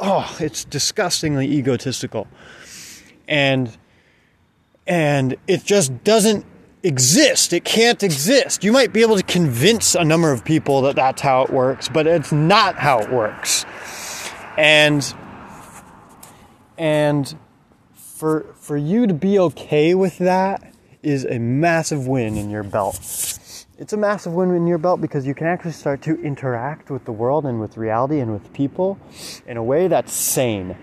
[0.00, 2.28] oh, it's disgustingly egotistical.
[3.28, 3.76] And,
[4.86, 6.46] and it just doesn't
[6.82, 7.52] exist.
[7.52, 8.64] It can't exist.
[8.64, 11.90] You might be able to convince a number of people that that's how it works,
[11.90, 13.66] but it's not how it works.
[14.56, 15.14] And,
[16.78, 17.36] and,
[17.94, 22.96] for for you to be okay with that is a massive win in your belt.
[23.76, 27.04] It's a massive win in your belt because you can actually start to interact with
[27.04, 28.98] the world and with reality and with people
[29.46, 30.76] in a way that's sane.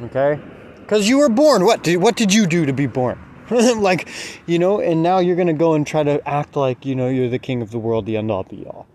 [0.00, 0.40] Okay?
[0.76, 1.64] Because you were born.
[1.64, 3.18] What did, what did you do to be born?
[3.50, 4.08] like,
[4.46, 7.08] you know, and now you're going to go and try to act like, you know,
[7.08, 8.86] you're the king of the world, the end all be all.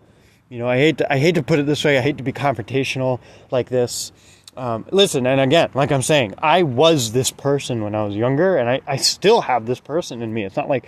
[0.48, 1.98] You know, I hate to, I hate to put it this way.
[1.98, 4.12] I hate to be confrontational like this.
[4.58, 8.58] Um, listen, and again, like I'm saying, I was this person when I was younger,
[8.58, 10.44] and I, I still have this person in me.
[10.44, 10.88] It's not like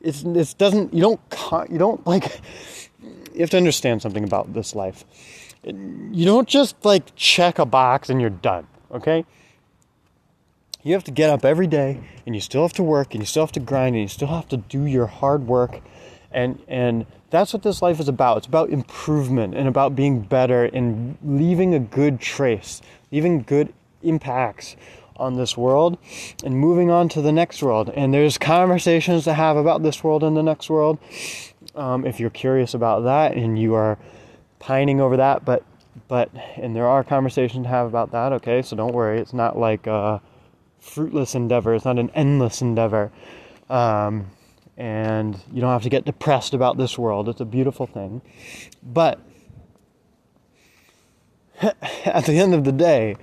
[0.00, 1.20] it's it doesn't you don't
[1.70, 2.40] you don't like
[3.32, 5.04] you have to understand something about this life.
[5.64, 8.66] You don't just like check a box and you're done.
[8.92, 9.24] Okay,
[10.82, 13.26] you have to get up every day and you still have to work and you
[13.26, 15.80] still have to grind and you still have to do your hard work
[16.30, 18.38] and and that's what this life is about.
[18.38, 24.76] It's about improvement and about being better and leaving a good trace leaving good impacts
[25.16, 25.98] on this world
[26.44, 27.90] and moving on to the next world.
[27.94, 30.98] And there's conversations to have about this world and the next world
[31.74, 33.98] um, if you're curious about that and you are
[34.58, 35.44] pining over that.
[35.44, 35.64] But
[36.06, 38.62] but and there are conversations to have about that okay?
[38.62, 39.18] So don't worry.
[39.20, 40.18] It's not like uh
[40.78, 41.74] fruitless endeavor.
[41.74, 43.10] It's not an endless endeavor.
[43.68, 44.30] Um,
[44.78, 47.28] and you don't have to get depressed about this world.
[47.28, 48.22] It's a beautiful thing.
[48.80, 49.18] But
[51.60, 53.16] at the end of the day,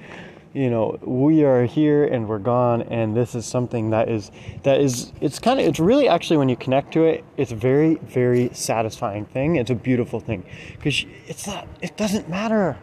[0.53, 4.31] you know, we are here and we're gone, and this is something that is
[4.63, 7.55] that is it's kind of it's really actually when you connect to it, it's a
[7.55, 9.55] very very satisfying thing.
[9.57, 11.67] It's a beautiful thing because it's not.
[11.81, 12.77] It doesn't matter.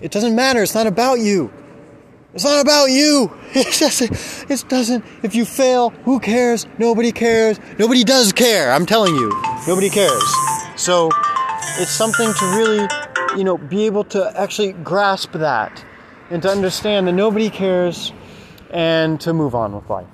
[0.00, 0.62] It doesn't matter.
[0.62, 1.50] It's not about you.
[2.36, 3.32] It's not about you.
[3.54, 4.02] It's just,
[4.50, 6.66] it doesn't, if you fail, who cares?
[6.76, 7.58] Nobody cares.
[7.78, 8.70] Nobody does care.
[8.70, 9.30] I'm telling you.
[9.66, 10.22] Nobody cares.
[10.76, 11.08] So
[11.78, 12.86] it's something to really,
[13.38, 15.82] you know, be able to actually grasp that
[16.28, 18.12] and to understand that nobody cares
[18.68, 20.06] and to move on with life.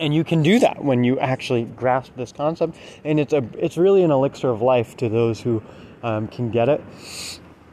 [0.00, 2.76] And you can do that when you actually grasp this concept.
[3.04, 5.62] And it's a, it's really an elixir of life to those who
[6.02, 6.82] um, can get it.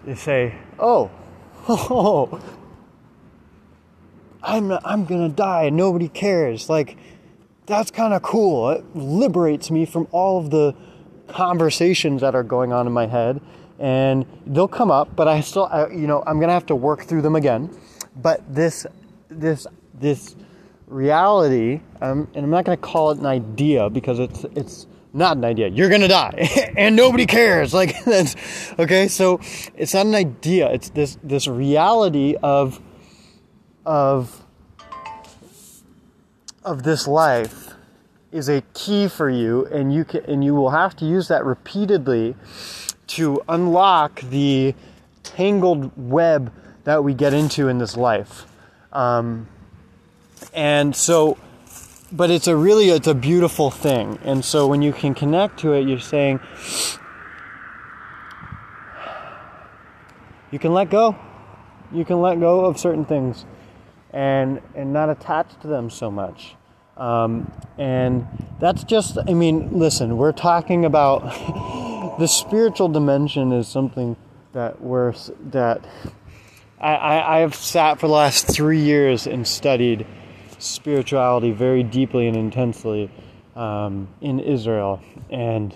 [0.06, 1.10] They say, oh,
[1.68, 2.40] oh,
[4.44, 6.70] I'm I'm gonna die and nobody cares.
[6.70, 6.98] Like
[7.66, 8.70] that's kind of cool.
[8.72, 10.76] It liberates me from all of the
[11.28, 13.42] conversations that are going on in my head,
[13.80, 15.16] and they'll come up.
[15.16, 17.76] But I still, I, you know, I'm gonna have to work through them again.
[18.16, 18.86] But this
[19.30, 20.36] this this
[20.88, 25.46] reality, um, and I'm not gonna call it an idea because it's it's not an
[25.46, 25.70] idea.
[25.70, 27.74] You're gonna die, and nobody cares.
[27.74, 28.36] Like that's
[28.78, 29.08] okay.
[29.08, 29.40] So
[29.76, 30.70] it's not an idea.
[30.72, 32.82] It's this this reality of
[33.86, 34.44] of
[36.64, 37.74] of this life
[38.32, 41.46] is a key for you and you can and you will have to use that
[41.46, 42.36] repeatedly
[43.06, 44.74] to unlock the
[45.22, 46.52] tangled web
[46.84, 48.46] that we get into in this life.
[48.92, 49.48] Um,
[50.54, 51.38] and so
[52.12, 54.18] but it's a really it's a beautiful thing.
[54.24, 56.40] And so when you can connect to it you're saying
[60.52, 61.16] you can let go.
[61.92, 63.46] You can let go of certain things
[64.14, 66.56] and and not attached to them so much.
[66.96, 68.28] Um, and
[68.60, 71.22] that's just, I mean, listen, we're talking about
[72.20, 74.16] the spiritual dimension is something
[74.54, 75.14] that we're
[75.50, 75.84] that
[76.80, 80.06] I, I, have sat for the last three years and studied
[80.60, 83.10] spirituality very deeply and intensely
[83.56, 85.76] um, in Israel, and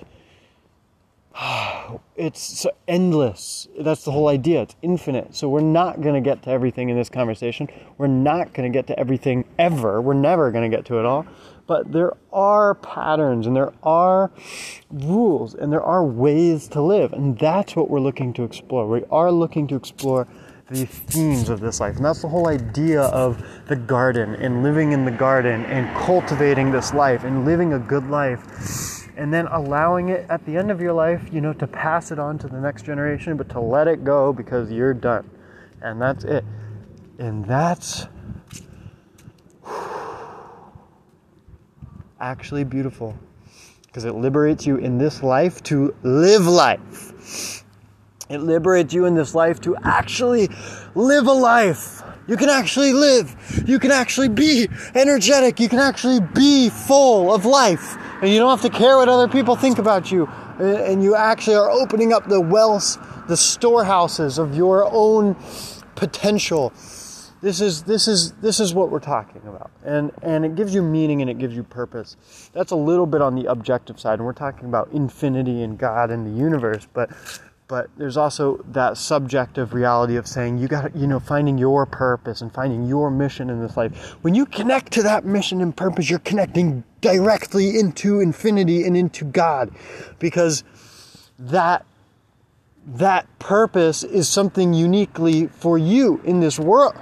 [2.15, 3.67] it's endless.
[3.79, 4.63] That's the whole idea.
[4.63, 5.35] It's infinite.
[5.35, 7.67] So we're not going to get to everything in this conversation.
[7.97, 10.01] We're not going to get to everything ever.
[10.01, 11.25] We're never going to get to it all.
[11.67, 14.31] But there are patterns and there are
[14.89, 17.13] rules and there are ways to live.
[17.13, 18.87] And that's what we're looking to explore.
[18.87, 20.27] We are looking to explore
[20.69, 21.97] the themes of this life.
[21.97, 26.71] And that's the whole idea of the garden and living in the garden and cultivating
[26.71, 30.79] this life and living a good life and then allowing it at the end of
[30.79, 33.87] your life, you know, to pass it on to the next generation, but to let
[33.87, 35.27] it go because you're done.
[35.81, 36.45] And that's it.
[37.17, 38.07] And that's
[42.19, 43.17] actually beautiful
[43.87, 47.63] because it liberates you in this life to live life.
[48.29, 50.49] It liberates you in this life to actually
[50.93, 52.03] live a life.
[52.27, 53.63] You can actually live.
[53.65, 55.59] You can actually be energetic.
[55.59, 59.27] You can actually be full of life and you don't have to care what other
[59.27, 60.27] people think about you.
[60.59, 65.35] Uh, and you actually are opening up the wells, the storehouses of your own
[65.95, 66.73] potential.
[67.41, 70.81] This is this is this is what we're talking about, and and it gives you
[70.81, 72.17] meaning and it gives you purpose.
[72.51, 76.09] That's a little bit on the objective side, and we're talking about infinity and God
[76.09, 76.87] and the universe.
[76.91, 77.11] But
[77.67, 82.41] but there's also that subjective reality of saying you got you know finding your purpose
[82.41, 84.15] and finding your mission in this life.
[84.21, 89.25] When you connect to that mission and purpose you're connecting directly into infinity and into
[89.25, 89.71] god
[90.19, 90.63] because
[91.39, 91.85] that
[92.85, 96.95] that purpose is something uniquely for you in this world.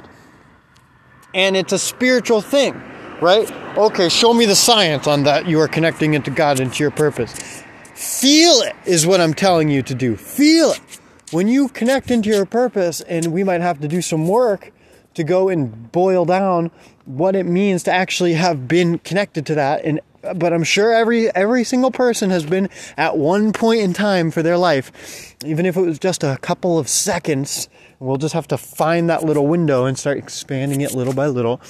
[1.35, 2.81] And it's a spiritual thing
[3.21, 3.49] right?
[3.77, 7.64] Okay show me the science on that you are connecting into god into your purpose
[7.95, 10.17] Feel it is what I'm telling you to do.
[10.17, 10.99] Feel it.
[11.31, 14.73] When you connect into your purpose, and we might have to do some work
[15.13, 16.71] to go and boil down
[17.05, 20.01] what it means to actually have been connected to that and
[20.33, 22.67] but I'm sure every every single person has been
[22.97, 26.79] at one point in time for their life, even if it was just a couple
[26.79, 27.69] of seconds.
[27.99, 31.61] We'll just have to find that little window and start expanding it little by little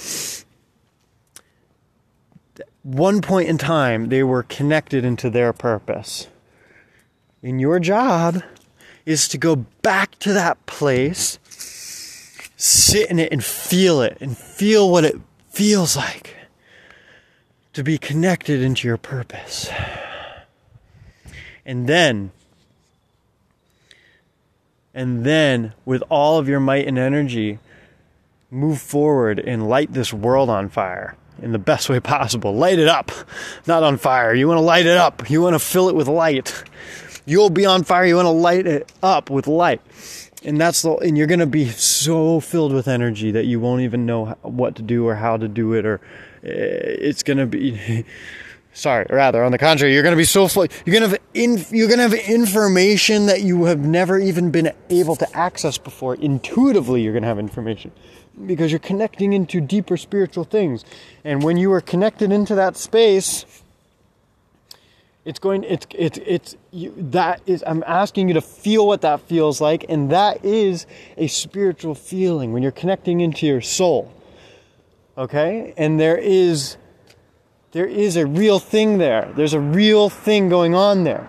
[2.86, 6.28] one point in time, they were connected into their purpose.
[7.42, 8.44] And your job
[9.04, 11.40] is to go back to that place,
[12.56, 15.16] sit in it, and feel it, and feel what it
[15.50, 16.36] feels like
[17.72, 19.68] to be connected into your purpose.
[21.64, 22.30] And then,
[24.94, 27.58] and then, with all of your might and energy,
[28.48, 32.54] move forward and light this world on fire in the best way possible.
[32.54, 33.12] Light it up,
[33.66, 34.34] not on fire.
[34.34, 35.28] You want to light it up.
[35.30, 36.64] You want to fill it with light.
[37.24, 38.06] You'll be on fire.
[38.06, 39.80] You want to light it up with light.
[40.44, 43.82] And that's the, and you're going to be so filled with energy that you won't
[43.82, 46.00] even know what to do or how to do it or
[46.44, 48.04] eh, it's going to be
[48.76, 50.66] sorry, rather on the contrary, you're going to be so full.
[50.84, 54.50] You're going to have in, you're going to have information that you have never even
[54.50, 56.14] been able to access before.
[56.14, 57.90] Intuitively, you're going to have information
[58.44, 60.84] because you're connecting into deeper spiritual things.
[61.24, 63.44] And when you are connected into that space,
[65.24, 69.20] it's going it's it's it's you, that is I'm asking you to feel what that
[69.22, 74.12] feels like and that is a spiritual feeling when you're connecting into your soul.
[75.18, 75.74] Okay?
[75.76, 76.76] And there is
[77.72, 79.32] there is a real thing there.
[79.34, 81.28] There's a real thing going on there.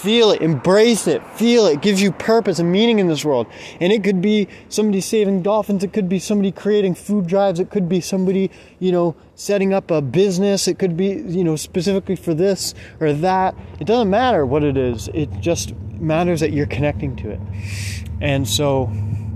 [0.00, 1.74] Feel it, embrace it, feel it.
[1.74, 1.82] it.
[1.82, 3.46] gives you purpose and meaning in this world.
[3.80, 7.68] And it could be somebody saving dolphins, it could be somebody creating food drives, it
[7.68, 12.16] could be somebody, you know, setting up a business, it could be, you know, specifically
[12.16, 13.54] for this or that.
[13.78, 17.40] It doesn't matter what it is, it just matters that you're connecting to it.
[18.22, 18.90] And so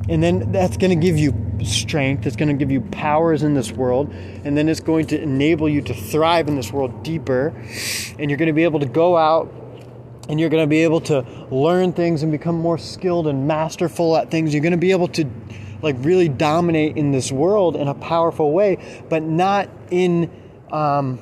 [0.08, 3.54] and then that's going to give you strength it's going to give you powers in
[3.54, 4.10] this world
[4.44, 7.54] and then it's going to enable you to thrive in this world deeper
[8.18, 9.50] and you're going to be able to go out
[10.28, 11.20] and you're going to be able to
[11.50, 15.08] learn things and become more skilled and masterful at things you're going to be able
[15.08, 15.28] to
[15.82, 20.30] like really dominate in this world in a powerful way but not in
[20.70, 21.18] um,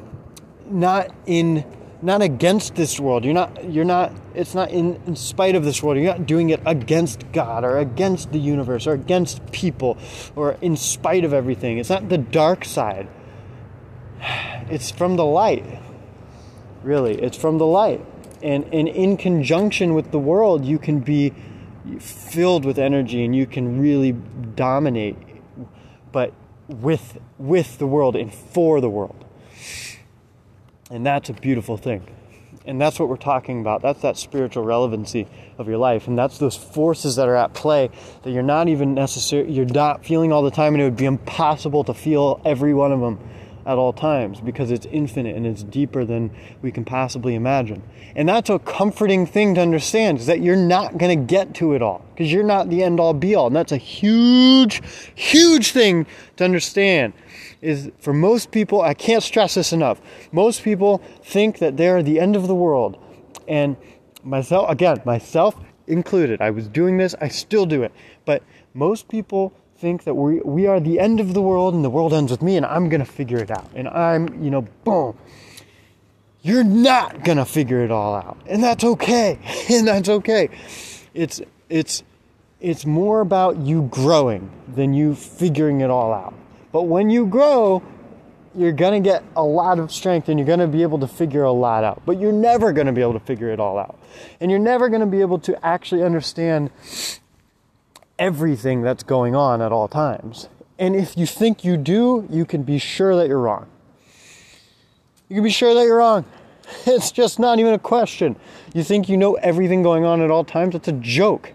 [0.70, 1.64] not in
[2.02, 3.24] not against this world.
[3.24, 5.96] You're not you're not it's not in, in spite of this world.
[5.98, 9.96] You're not doing it against God or against the universe or against people
[10.34, 11.78] or in spite of everything.
[11.78, 13.08] It's not the dark side.
[14.70, 15.66] It's from the light.
[16.82, 18.00] Really, it's from the light.
[18.42, 21.32] And and in conjunction with the world, you can be
[21.98, 24.12] filled with energy and you can really
[24.54, 25.16] dominate
[26.12, 26.32] but
[26.68, 29.24] with with the world and for the world.
[30.90, 32.06] And that's a beautiful thing.
[32.64, 33.82] And that's what we're talking about.
[33.82, 35.26] That's that spiritual relevancy
[35.58, 36.06] of your life.
[36.06, 37.90] And that's those forces that are at play
[38.22, 41.06] that you're not even necessary, you're not feeling all the time, and it would be
[41.06, 43.18] impossible to feel every one of them
[43.64, 46.30] at all times because it's infinite and it's deeper than
[46.62, 47.82] we can possibly imagine.
[48.16, 51.74] And that's a comforting thing to understand is that you're not going to get to
[51.74, 53.46] it all because you're not the end all be all.
[53.46, 54.82] And that's a huge,
[55.14, 56.06] huge thing
[56.36, 57.12] to understand
[57.60, 60.00] is for most people, I can't stress this enough.
[60.32, 62.98] Most people think that they're the end of the world.
[63.48, 63.76] And
[64.24, 65.54] myself, again, myself
[65.86, 67.92] included, I was doing this, I still do it.
[68.24, 68.42] But
[68.74, 69.52] most people
[69.82, 72.40] think that we, we are the end of the world and the world ends with
[72.40, 73.68] me and I'm to figure it out.
[73.74, 75.18] And I'm, you know, boom.
[76.40, 78.38] You're not to figure it all out.
[78.46, 79.40] And that's okay.
[79.70, 80.50] and that's okay.
[81.14, 82.04] It's, it's,
[82.60, 86.34] it's more about you growing than you figuring it all out.
[86.70, 87.82] But when you grow,
[88.54, 91.08] you're going to get a lot of strength and you're going to be able to
[91.08, 92.02] figure a lot out.
[92.06, 93.98] But you're never going to be able to figure it all out.
[94.38, 96.70] And you're never going to be able to actually understand
[98.22, 100.48] everything that's going on at all times.
[100.78, 103.66] And if you think you do, you can be sure that you're wrong.
[105.28, 106.24] You can be sure that you're wrong.
[106.86, 108.36] It's just not even a question.
[108.72, 110.74] You think you know everything going on at all times?
[110.74, 111.52] It's a joke.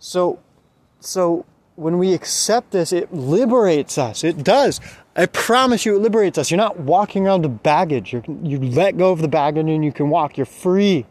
[0.00, 0.40] So,
[1.00, 1.44] so
[1.76, 4.24] when we accept this, it liberates us.
[4.24, 4.80] It does.
[5.14, 6.50] I promise you, it liberates us.
[6.50, 8.12] You're not walking around with baggage.
[8.12, 10.36] You're, you let go of the baggage and you can walk.
[10.38, 11.04] You're free.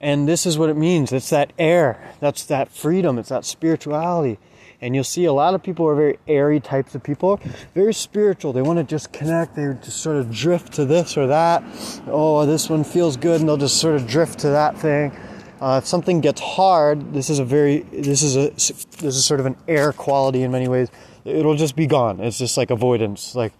[0.00, 1.12] And this is what it means.
[1.12, 2.14] It's that air.
[2.20, 3.18] That's that freedom.
[3.18, 4.38] It's that spirituality.
[4.80, 7.38] And you'll see a lot of people are very airy types of people,
[7.74, 8.54] very spiritual.
[8.54, 9.54] They want to just connect.
[9.54, 11.62] They just sort of drift to this or that.
[12.06, 15.12] Oh, this one feels good, and they'll just sort of drift to that thing.
[15.60, 19.40] Uh, if something gets hard, this is a very this is a this is sort
[19.40, 20.88] of an air quality in many ways.
[21.26, 22.18] It'll just be gone.
[22.20, 23.34] It's just like avoidance.
[23.34, 23.52] Like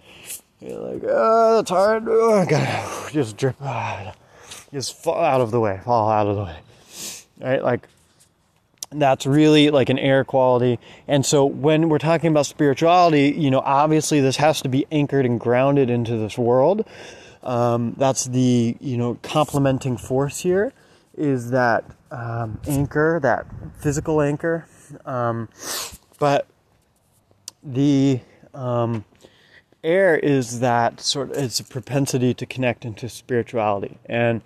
[0.61, 2.05] you're like, oh, that's hard.
[2.09, 3.57] Oh, I gotta just drip.
[3.61, 4.15] Ah,
[4.73, 5.81] just fall out of the way.
[5.85, 6.59] Fall out of the way.
[7.41, 7.63] Right?
[7.63, 7.89] Like
[8.93, 10.79] that's really like an air quality.
[11.07, 15.27] And so when we're talking about spirituality, you know, obviously this has to be anchored
[15.27, 16.87] and grounded into this world.
[17.43, 20.73] Um, that's the, you know, complementing force here
[21.17, 23.47] is that um, anchor, that
[23.79, 24.67] physical anchor.
[25.07, 25.49] Um,
[26.19, 26.47] but
[27.63, 28.21] the
[28.53, 29.05] um,
[29.83, 33.99] air is that sort of it's a propensity to connect into spirituality.
[34.07, 34.43] And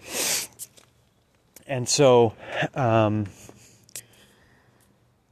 [1.67, 2.35] and so
[2.75, 3.27] um,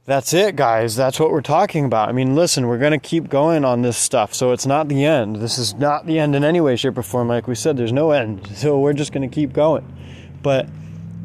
[0.05, 0.95] that's it guys.
[0.95, 2.09] That's what we're talking about.
[2.09, 4.33] I mean listen we're going to keep going on this stuff.
[4.33, 5.37] So it's not the end.
[5.37, 7.27] This is not the end in any way shape or form.
[7.27, 8.47] Like we said there's no end.
[8.55, 9.85] So we're just going to keep going.
[10.41, 10.67] But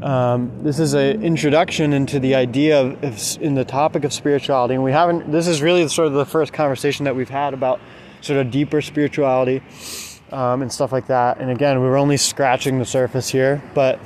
[0.03, 4.75] um, this is an introduction into the idea of, of in the topic of spirituality.
[4.75, 7.81] And we haven't this is really sort of the first conversation that we've had about
[8.21, 9.63] sort of deeper spirituality
[10.33, 11.39] um, and stuff like that.
[11.39, 14.01] And again, we were only scratching the surface here, but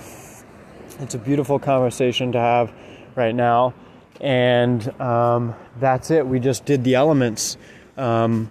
[1.00, 2.72] it's a beautiful conversation to have
[3.14, 3.74] right now.
[4.20, 6.26] And um, that's it.
[6.26, 7.56] We just did the elements
[7.96, 8.50] um,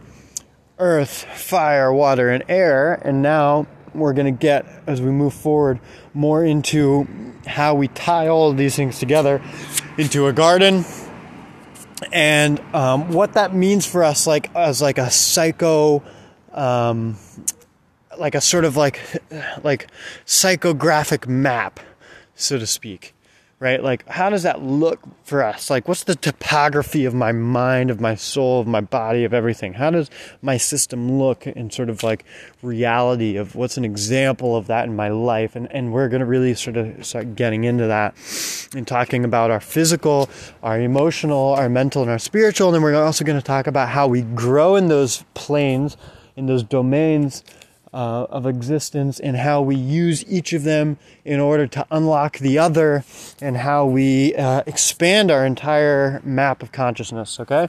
[0.77, 2.93] earth, fire, water, and air.
[2.93, 5.79] And now we're going to get, as we move forward,
[6.13, 7.07] more into
[7.45, 9.41] how we tie all of these things together
[9.97, 10.83] into a garden
[12.11, 16.03] and um, what that means for us, like as like a psycho,
[16.53, 17.17] um,
[18.17, 18.99] like a sort of like
[19.63, 19.87] like
[20.25, 21.79] psychographic map,
[22.35, 23.13] so to speak
[23.61, 23.83] right?
[23.83, 25.69] Like, how does that look for us?
[25.69, 29.73] Like, what's the topography of my mind, of my soul, of my body, of everything?
[29.73, 30.09] How does
[30.41, 32.25] my system look in sort of like
[32.63, 35.55] reality of what's an example of that in my life?
[35.55, 38.15] And, and we're going to really sort of start getting into that
[38.75, 40.27] and talking about our physical,
[40.63, 42.69] our emotional, our mental, and our spiritual.
[42.69, 45.97] And then we're also going to talk about how we grow in those planes,
[46.35, 47.43] in those domains
[47.93, 52.57] uh, of existence and how we use each of them in order to unlock the
[52.57, 53.03] other
[53.41, 57.39] and how we uh, expand our entire map of consciousness.
[57.39, 57.67] Okay?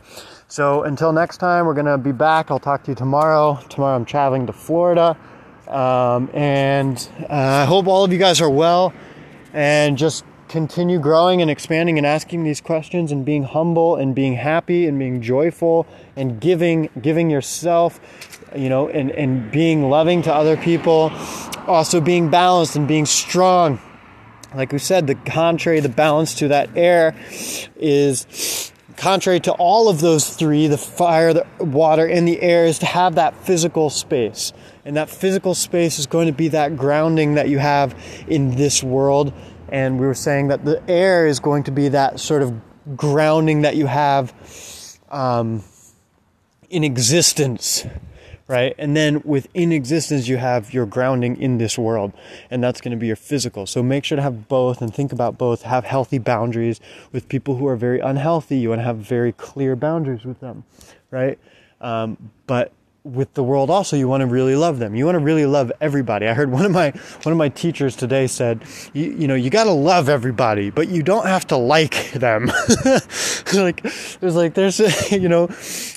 [0.49, 2.51] So until next time, we're going to be back.
[2.51, 3.59] I'll talk to you tomorrow.
[3.69, 5.17] Tomorrow, I'm traveling to Florida.
[5.67, 8.93] Um, and uh, I hope all of you guys are well
[9.55, 14.35] and just continue growing and expanding and asking these questions and being humble and being
[14.35, 17.99] happy and being joyful and giving giving yourself
[18.57, 21.13] you know, and, and being loving to other people,
[21.67, 23.81] also being balanced and being strong.
[24.55, 27.15] Like we said, the contrary, the balance to that air
[27.77, 32.79] is contrary to all of those three the fire, the water, and the air is
[32.81, 34.53] to have that physical space.
[34.85, 37.95] And that physical space is going to be that grounding that you have
[38.29, 39.33] in this world.
[39.69, 42.61] And we were saying that the air is going to be that sort of
[42.97, 44.35] grounding that you have
[45.11, 45.63] um,
[46.69, 47.87] in existence
[48.53, 48.75] right?
[48.77, 52.13] And then within existence, you have your grounding in this world,
[52.51, 53.67] and that's going to be your physical.
[53.67, 55.63] So make sure to have both and think about both.
[55.63, 56.79] Have healthy boundaries
[57.13, 58.59] with people who are very unhealthy.
[58.59, 60.65] You want to have very clear boundaries with them,
[61.11, 61.39] right?
[61.81, 62.73] Um, but
[63.05, 64.95] with the world also you want to really love them.
[64.95, 66.29] You want to really love everybody.
[66.29, 66.91] I heard one of my
[67.23, 71.03] one of my teachers today said you, know you got to love everybody but you
[71.03, 72.51] don't have to like them.
[73.53, 73.83] Like
[74.21, 74.79] there's like there's
[75.13, 75.49] you know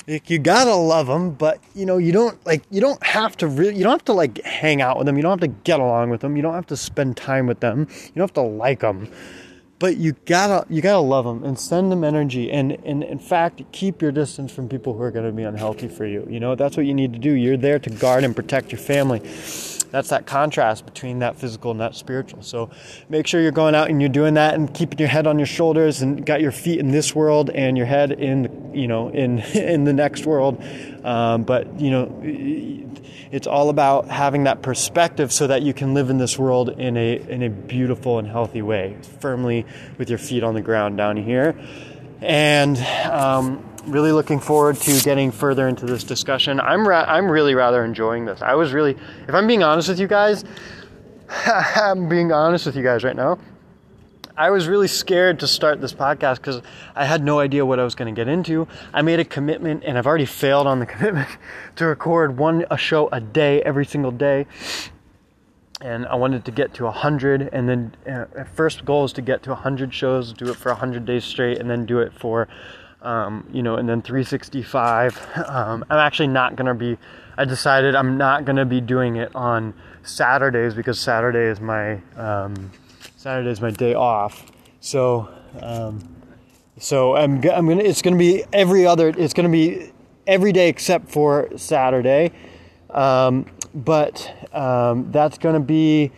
[0.06, 3.46] you got to love them but you know you don't like you don't have to
[3.46, 5.80] really you don't have to like hang out with them you don't have to get
[5.80, 7.88] along with them you don't have to spend time with them.
[7.88, 9.08] You don't have to like them
[9.78, 13.62] but you gotta you gotta love them and send them energy and, and in fact
[13.72, 16.26] keep your distance from people who are going to be unhealthy for you.
[16.30, 17.32] You know that's what you need to do.
[17.32, 19.18] You're there to guard and protect your family.
[19.90, 22.42] That's that contrast between that physical and that spiritual.
[22.42, 22.70] So
[23.08, 25.46] make sure you're going out and you're doing that and keeping your head on your
[25.46, 29.38] shoulders and got your feet in this world and your head in you know in
[29.54, 30.62] in the next world.
[31.04, 32.06] Um, but you know
[33.30, 36.96] it's all about having that perspective so that you can live in this world in
[36.96, 39.66] a in a beautiful and healthy way, firmly
[39.98, 41.58] with your feet on the ground down here.
[42.20, 42.78] And
[43.10, 46.60] um, really looking forward to getting further into this discussion.
[46.60, 48.42] I'm ra- I'm really rather enjoying this.
[48.42, 48.96] I was really,
[49.28, 50.44] if I'm being honest with you guys,
[51.28, 53.38] I'm being honest with you guys right now.
[54.38, 56.60] I was really scared to start this podcast because
[56.94, 58.68] I had no idea what I was going to get into.
[58.92, 61.28] I made a commitment, and I've already failed on the commitment
[61.76, 64.46] to record one a show a day every single day.
[65.80, 69.42] and I wanted to get to 100 and then uh, first goal is to get
[69.42, 72.48] to 100 shows do it for 100 days straight and then do it for
[73.02, 76.96] um, you know and then 365 um, I'm actually not gonna be
[77.36, 82.70] I decided I'm not gonna be doing it on Saturdays because Saturday is my um,
[83.26, 84.46] Saturday is my day off
[84.78, 85.28] so
[85.60, 86.00] um,
[86.78, 89.90] so I'm, I'm gonna it's gonna be every other it's gonna be
[90.28, 92.30] every day except for Saturday
[92.90, 96.12] um, but um, that's to be.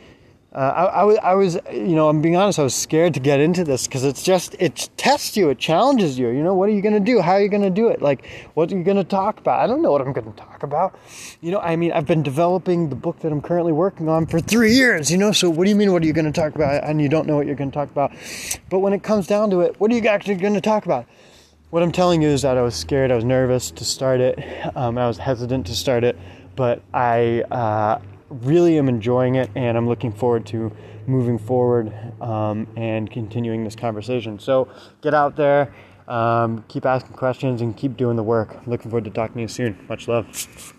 [0.51, 2.59] Uh, I, I, was, I was, you know, I'm being honest.
[2.59, 6.19] I was scared to get into this because it's just it tests you, it challenges
[6.19, 6.29] you.
[6.29, 7.21] You know, what are you going to do?
[7.21, 8.01] How are you going to do it?
[8.01, 9.61] Like, what are you going to talk about?
[9.61, 10.99] I don't know what I'm going to talk about.
[11.43, 14.41] You know, I mean, I've been developing the book that I'm currently working on for
[14.41, 15.13] three years.
[15.13, 15.93] You know, so what do you mean?
[15.93, 16.83] What are you going to talk about?
[16.83, 18.13] And you don't know what you're going to talk about.
[18.71, 21.05] But when it comes down to it, what are you actually going to talk about?
[21.69, 23.13] What I'm telling you is that I was scared.
[23.13, 24.39] I was nervous to start it.
[24.75, 26.17] Um, I was hesitant to start it
[26.59, 30.73] but I uh, really am enjoying it and I'm looking forward to
[31.07, 34.39] moving forward um, and continuing this conversation.
[34.39, 34.69] So
[35.01, 35.75] get out there,
[36.07, 38.67] um, keep asking questions, and keep doing the work.
[38.67, 39.79] Looking forward to talking to you soon.
[39.89, 40.75] Much love.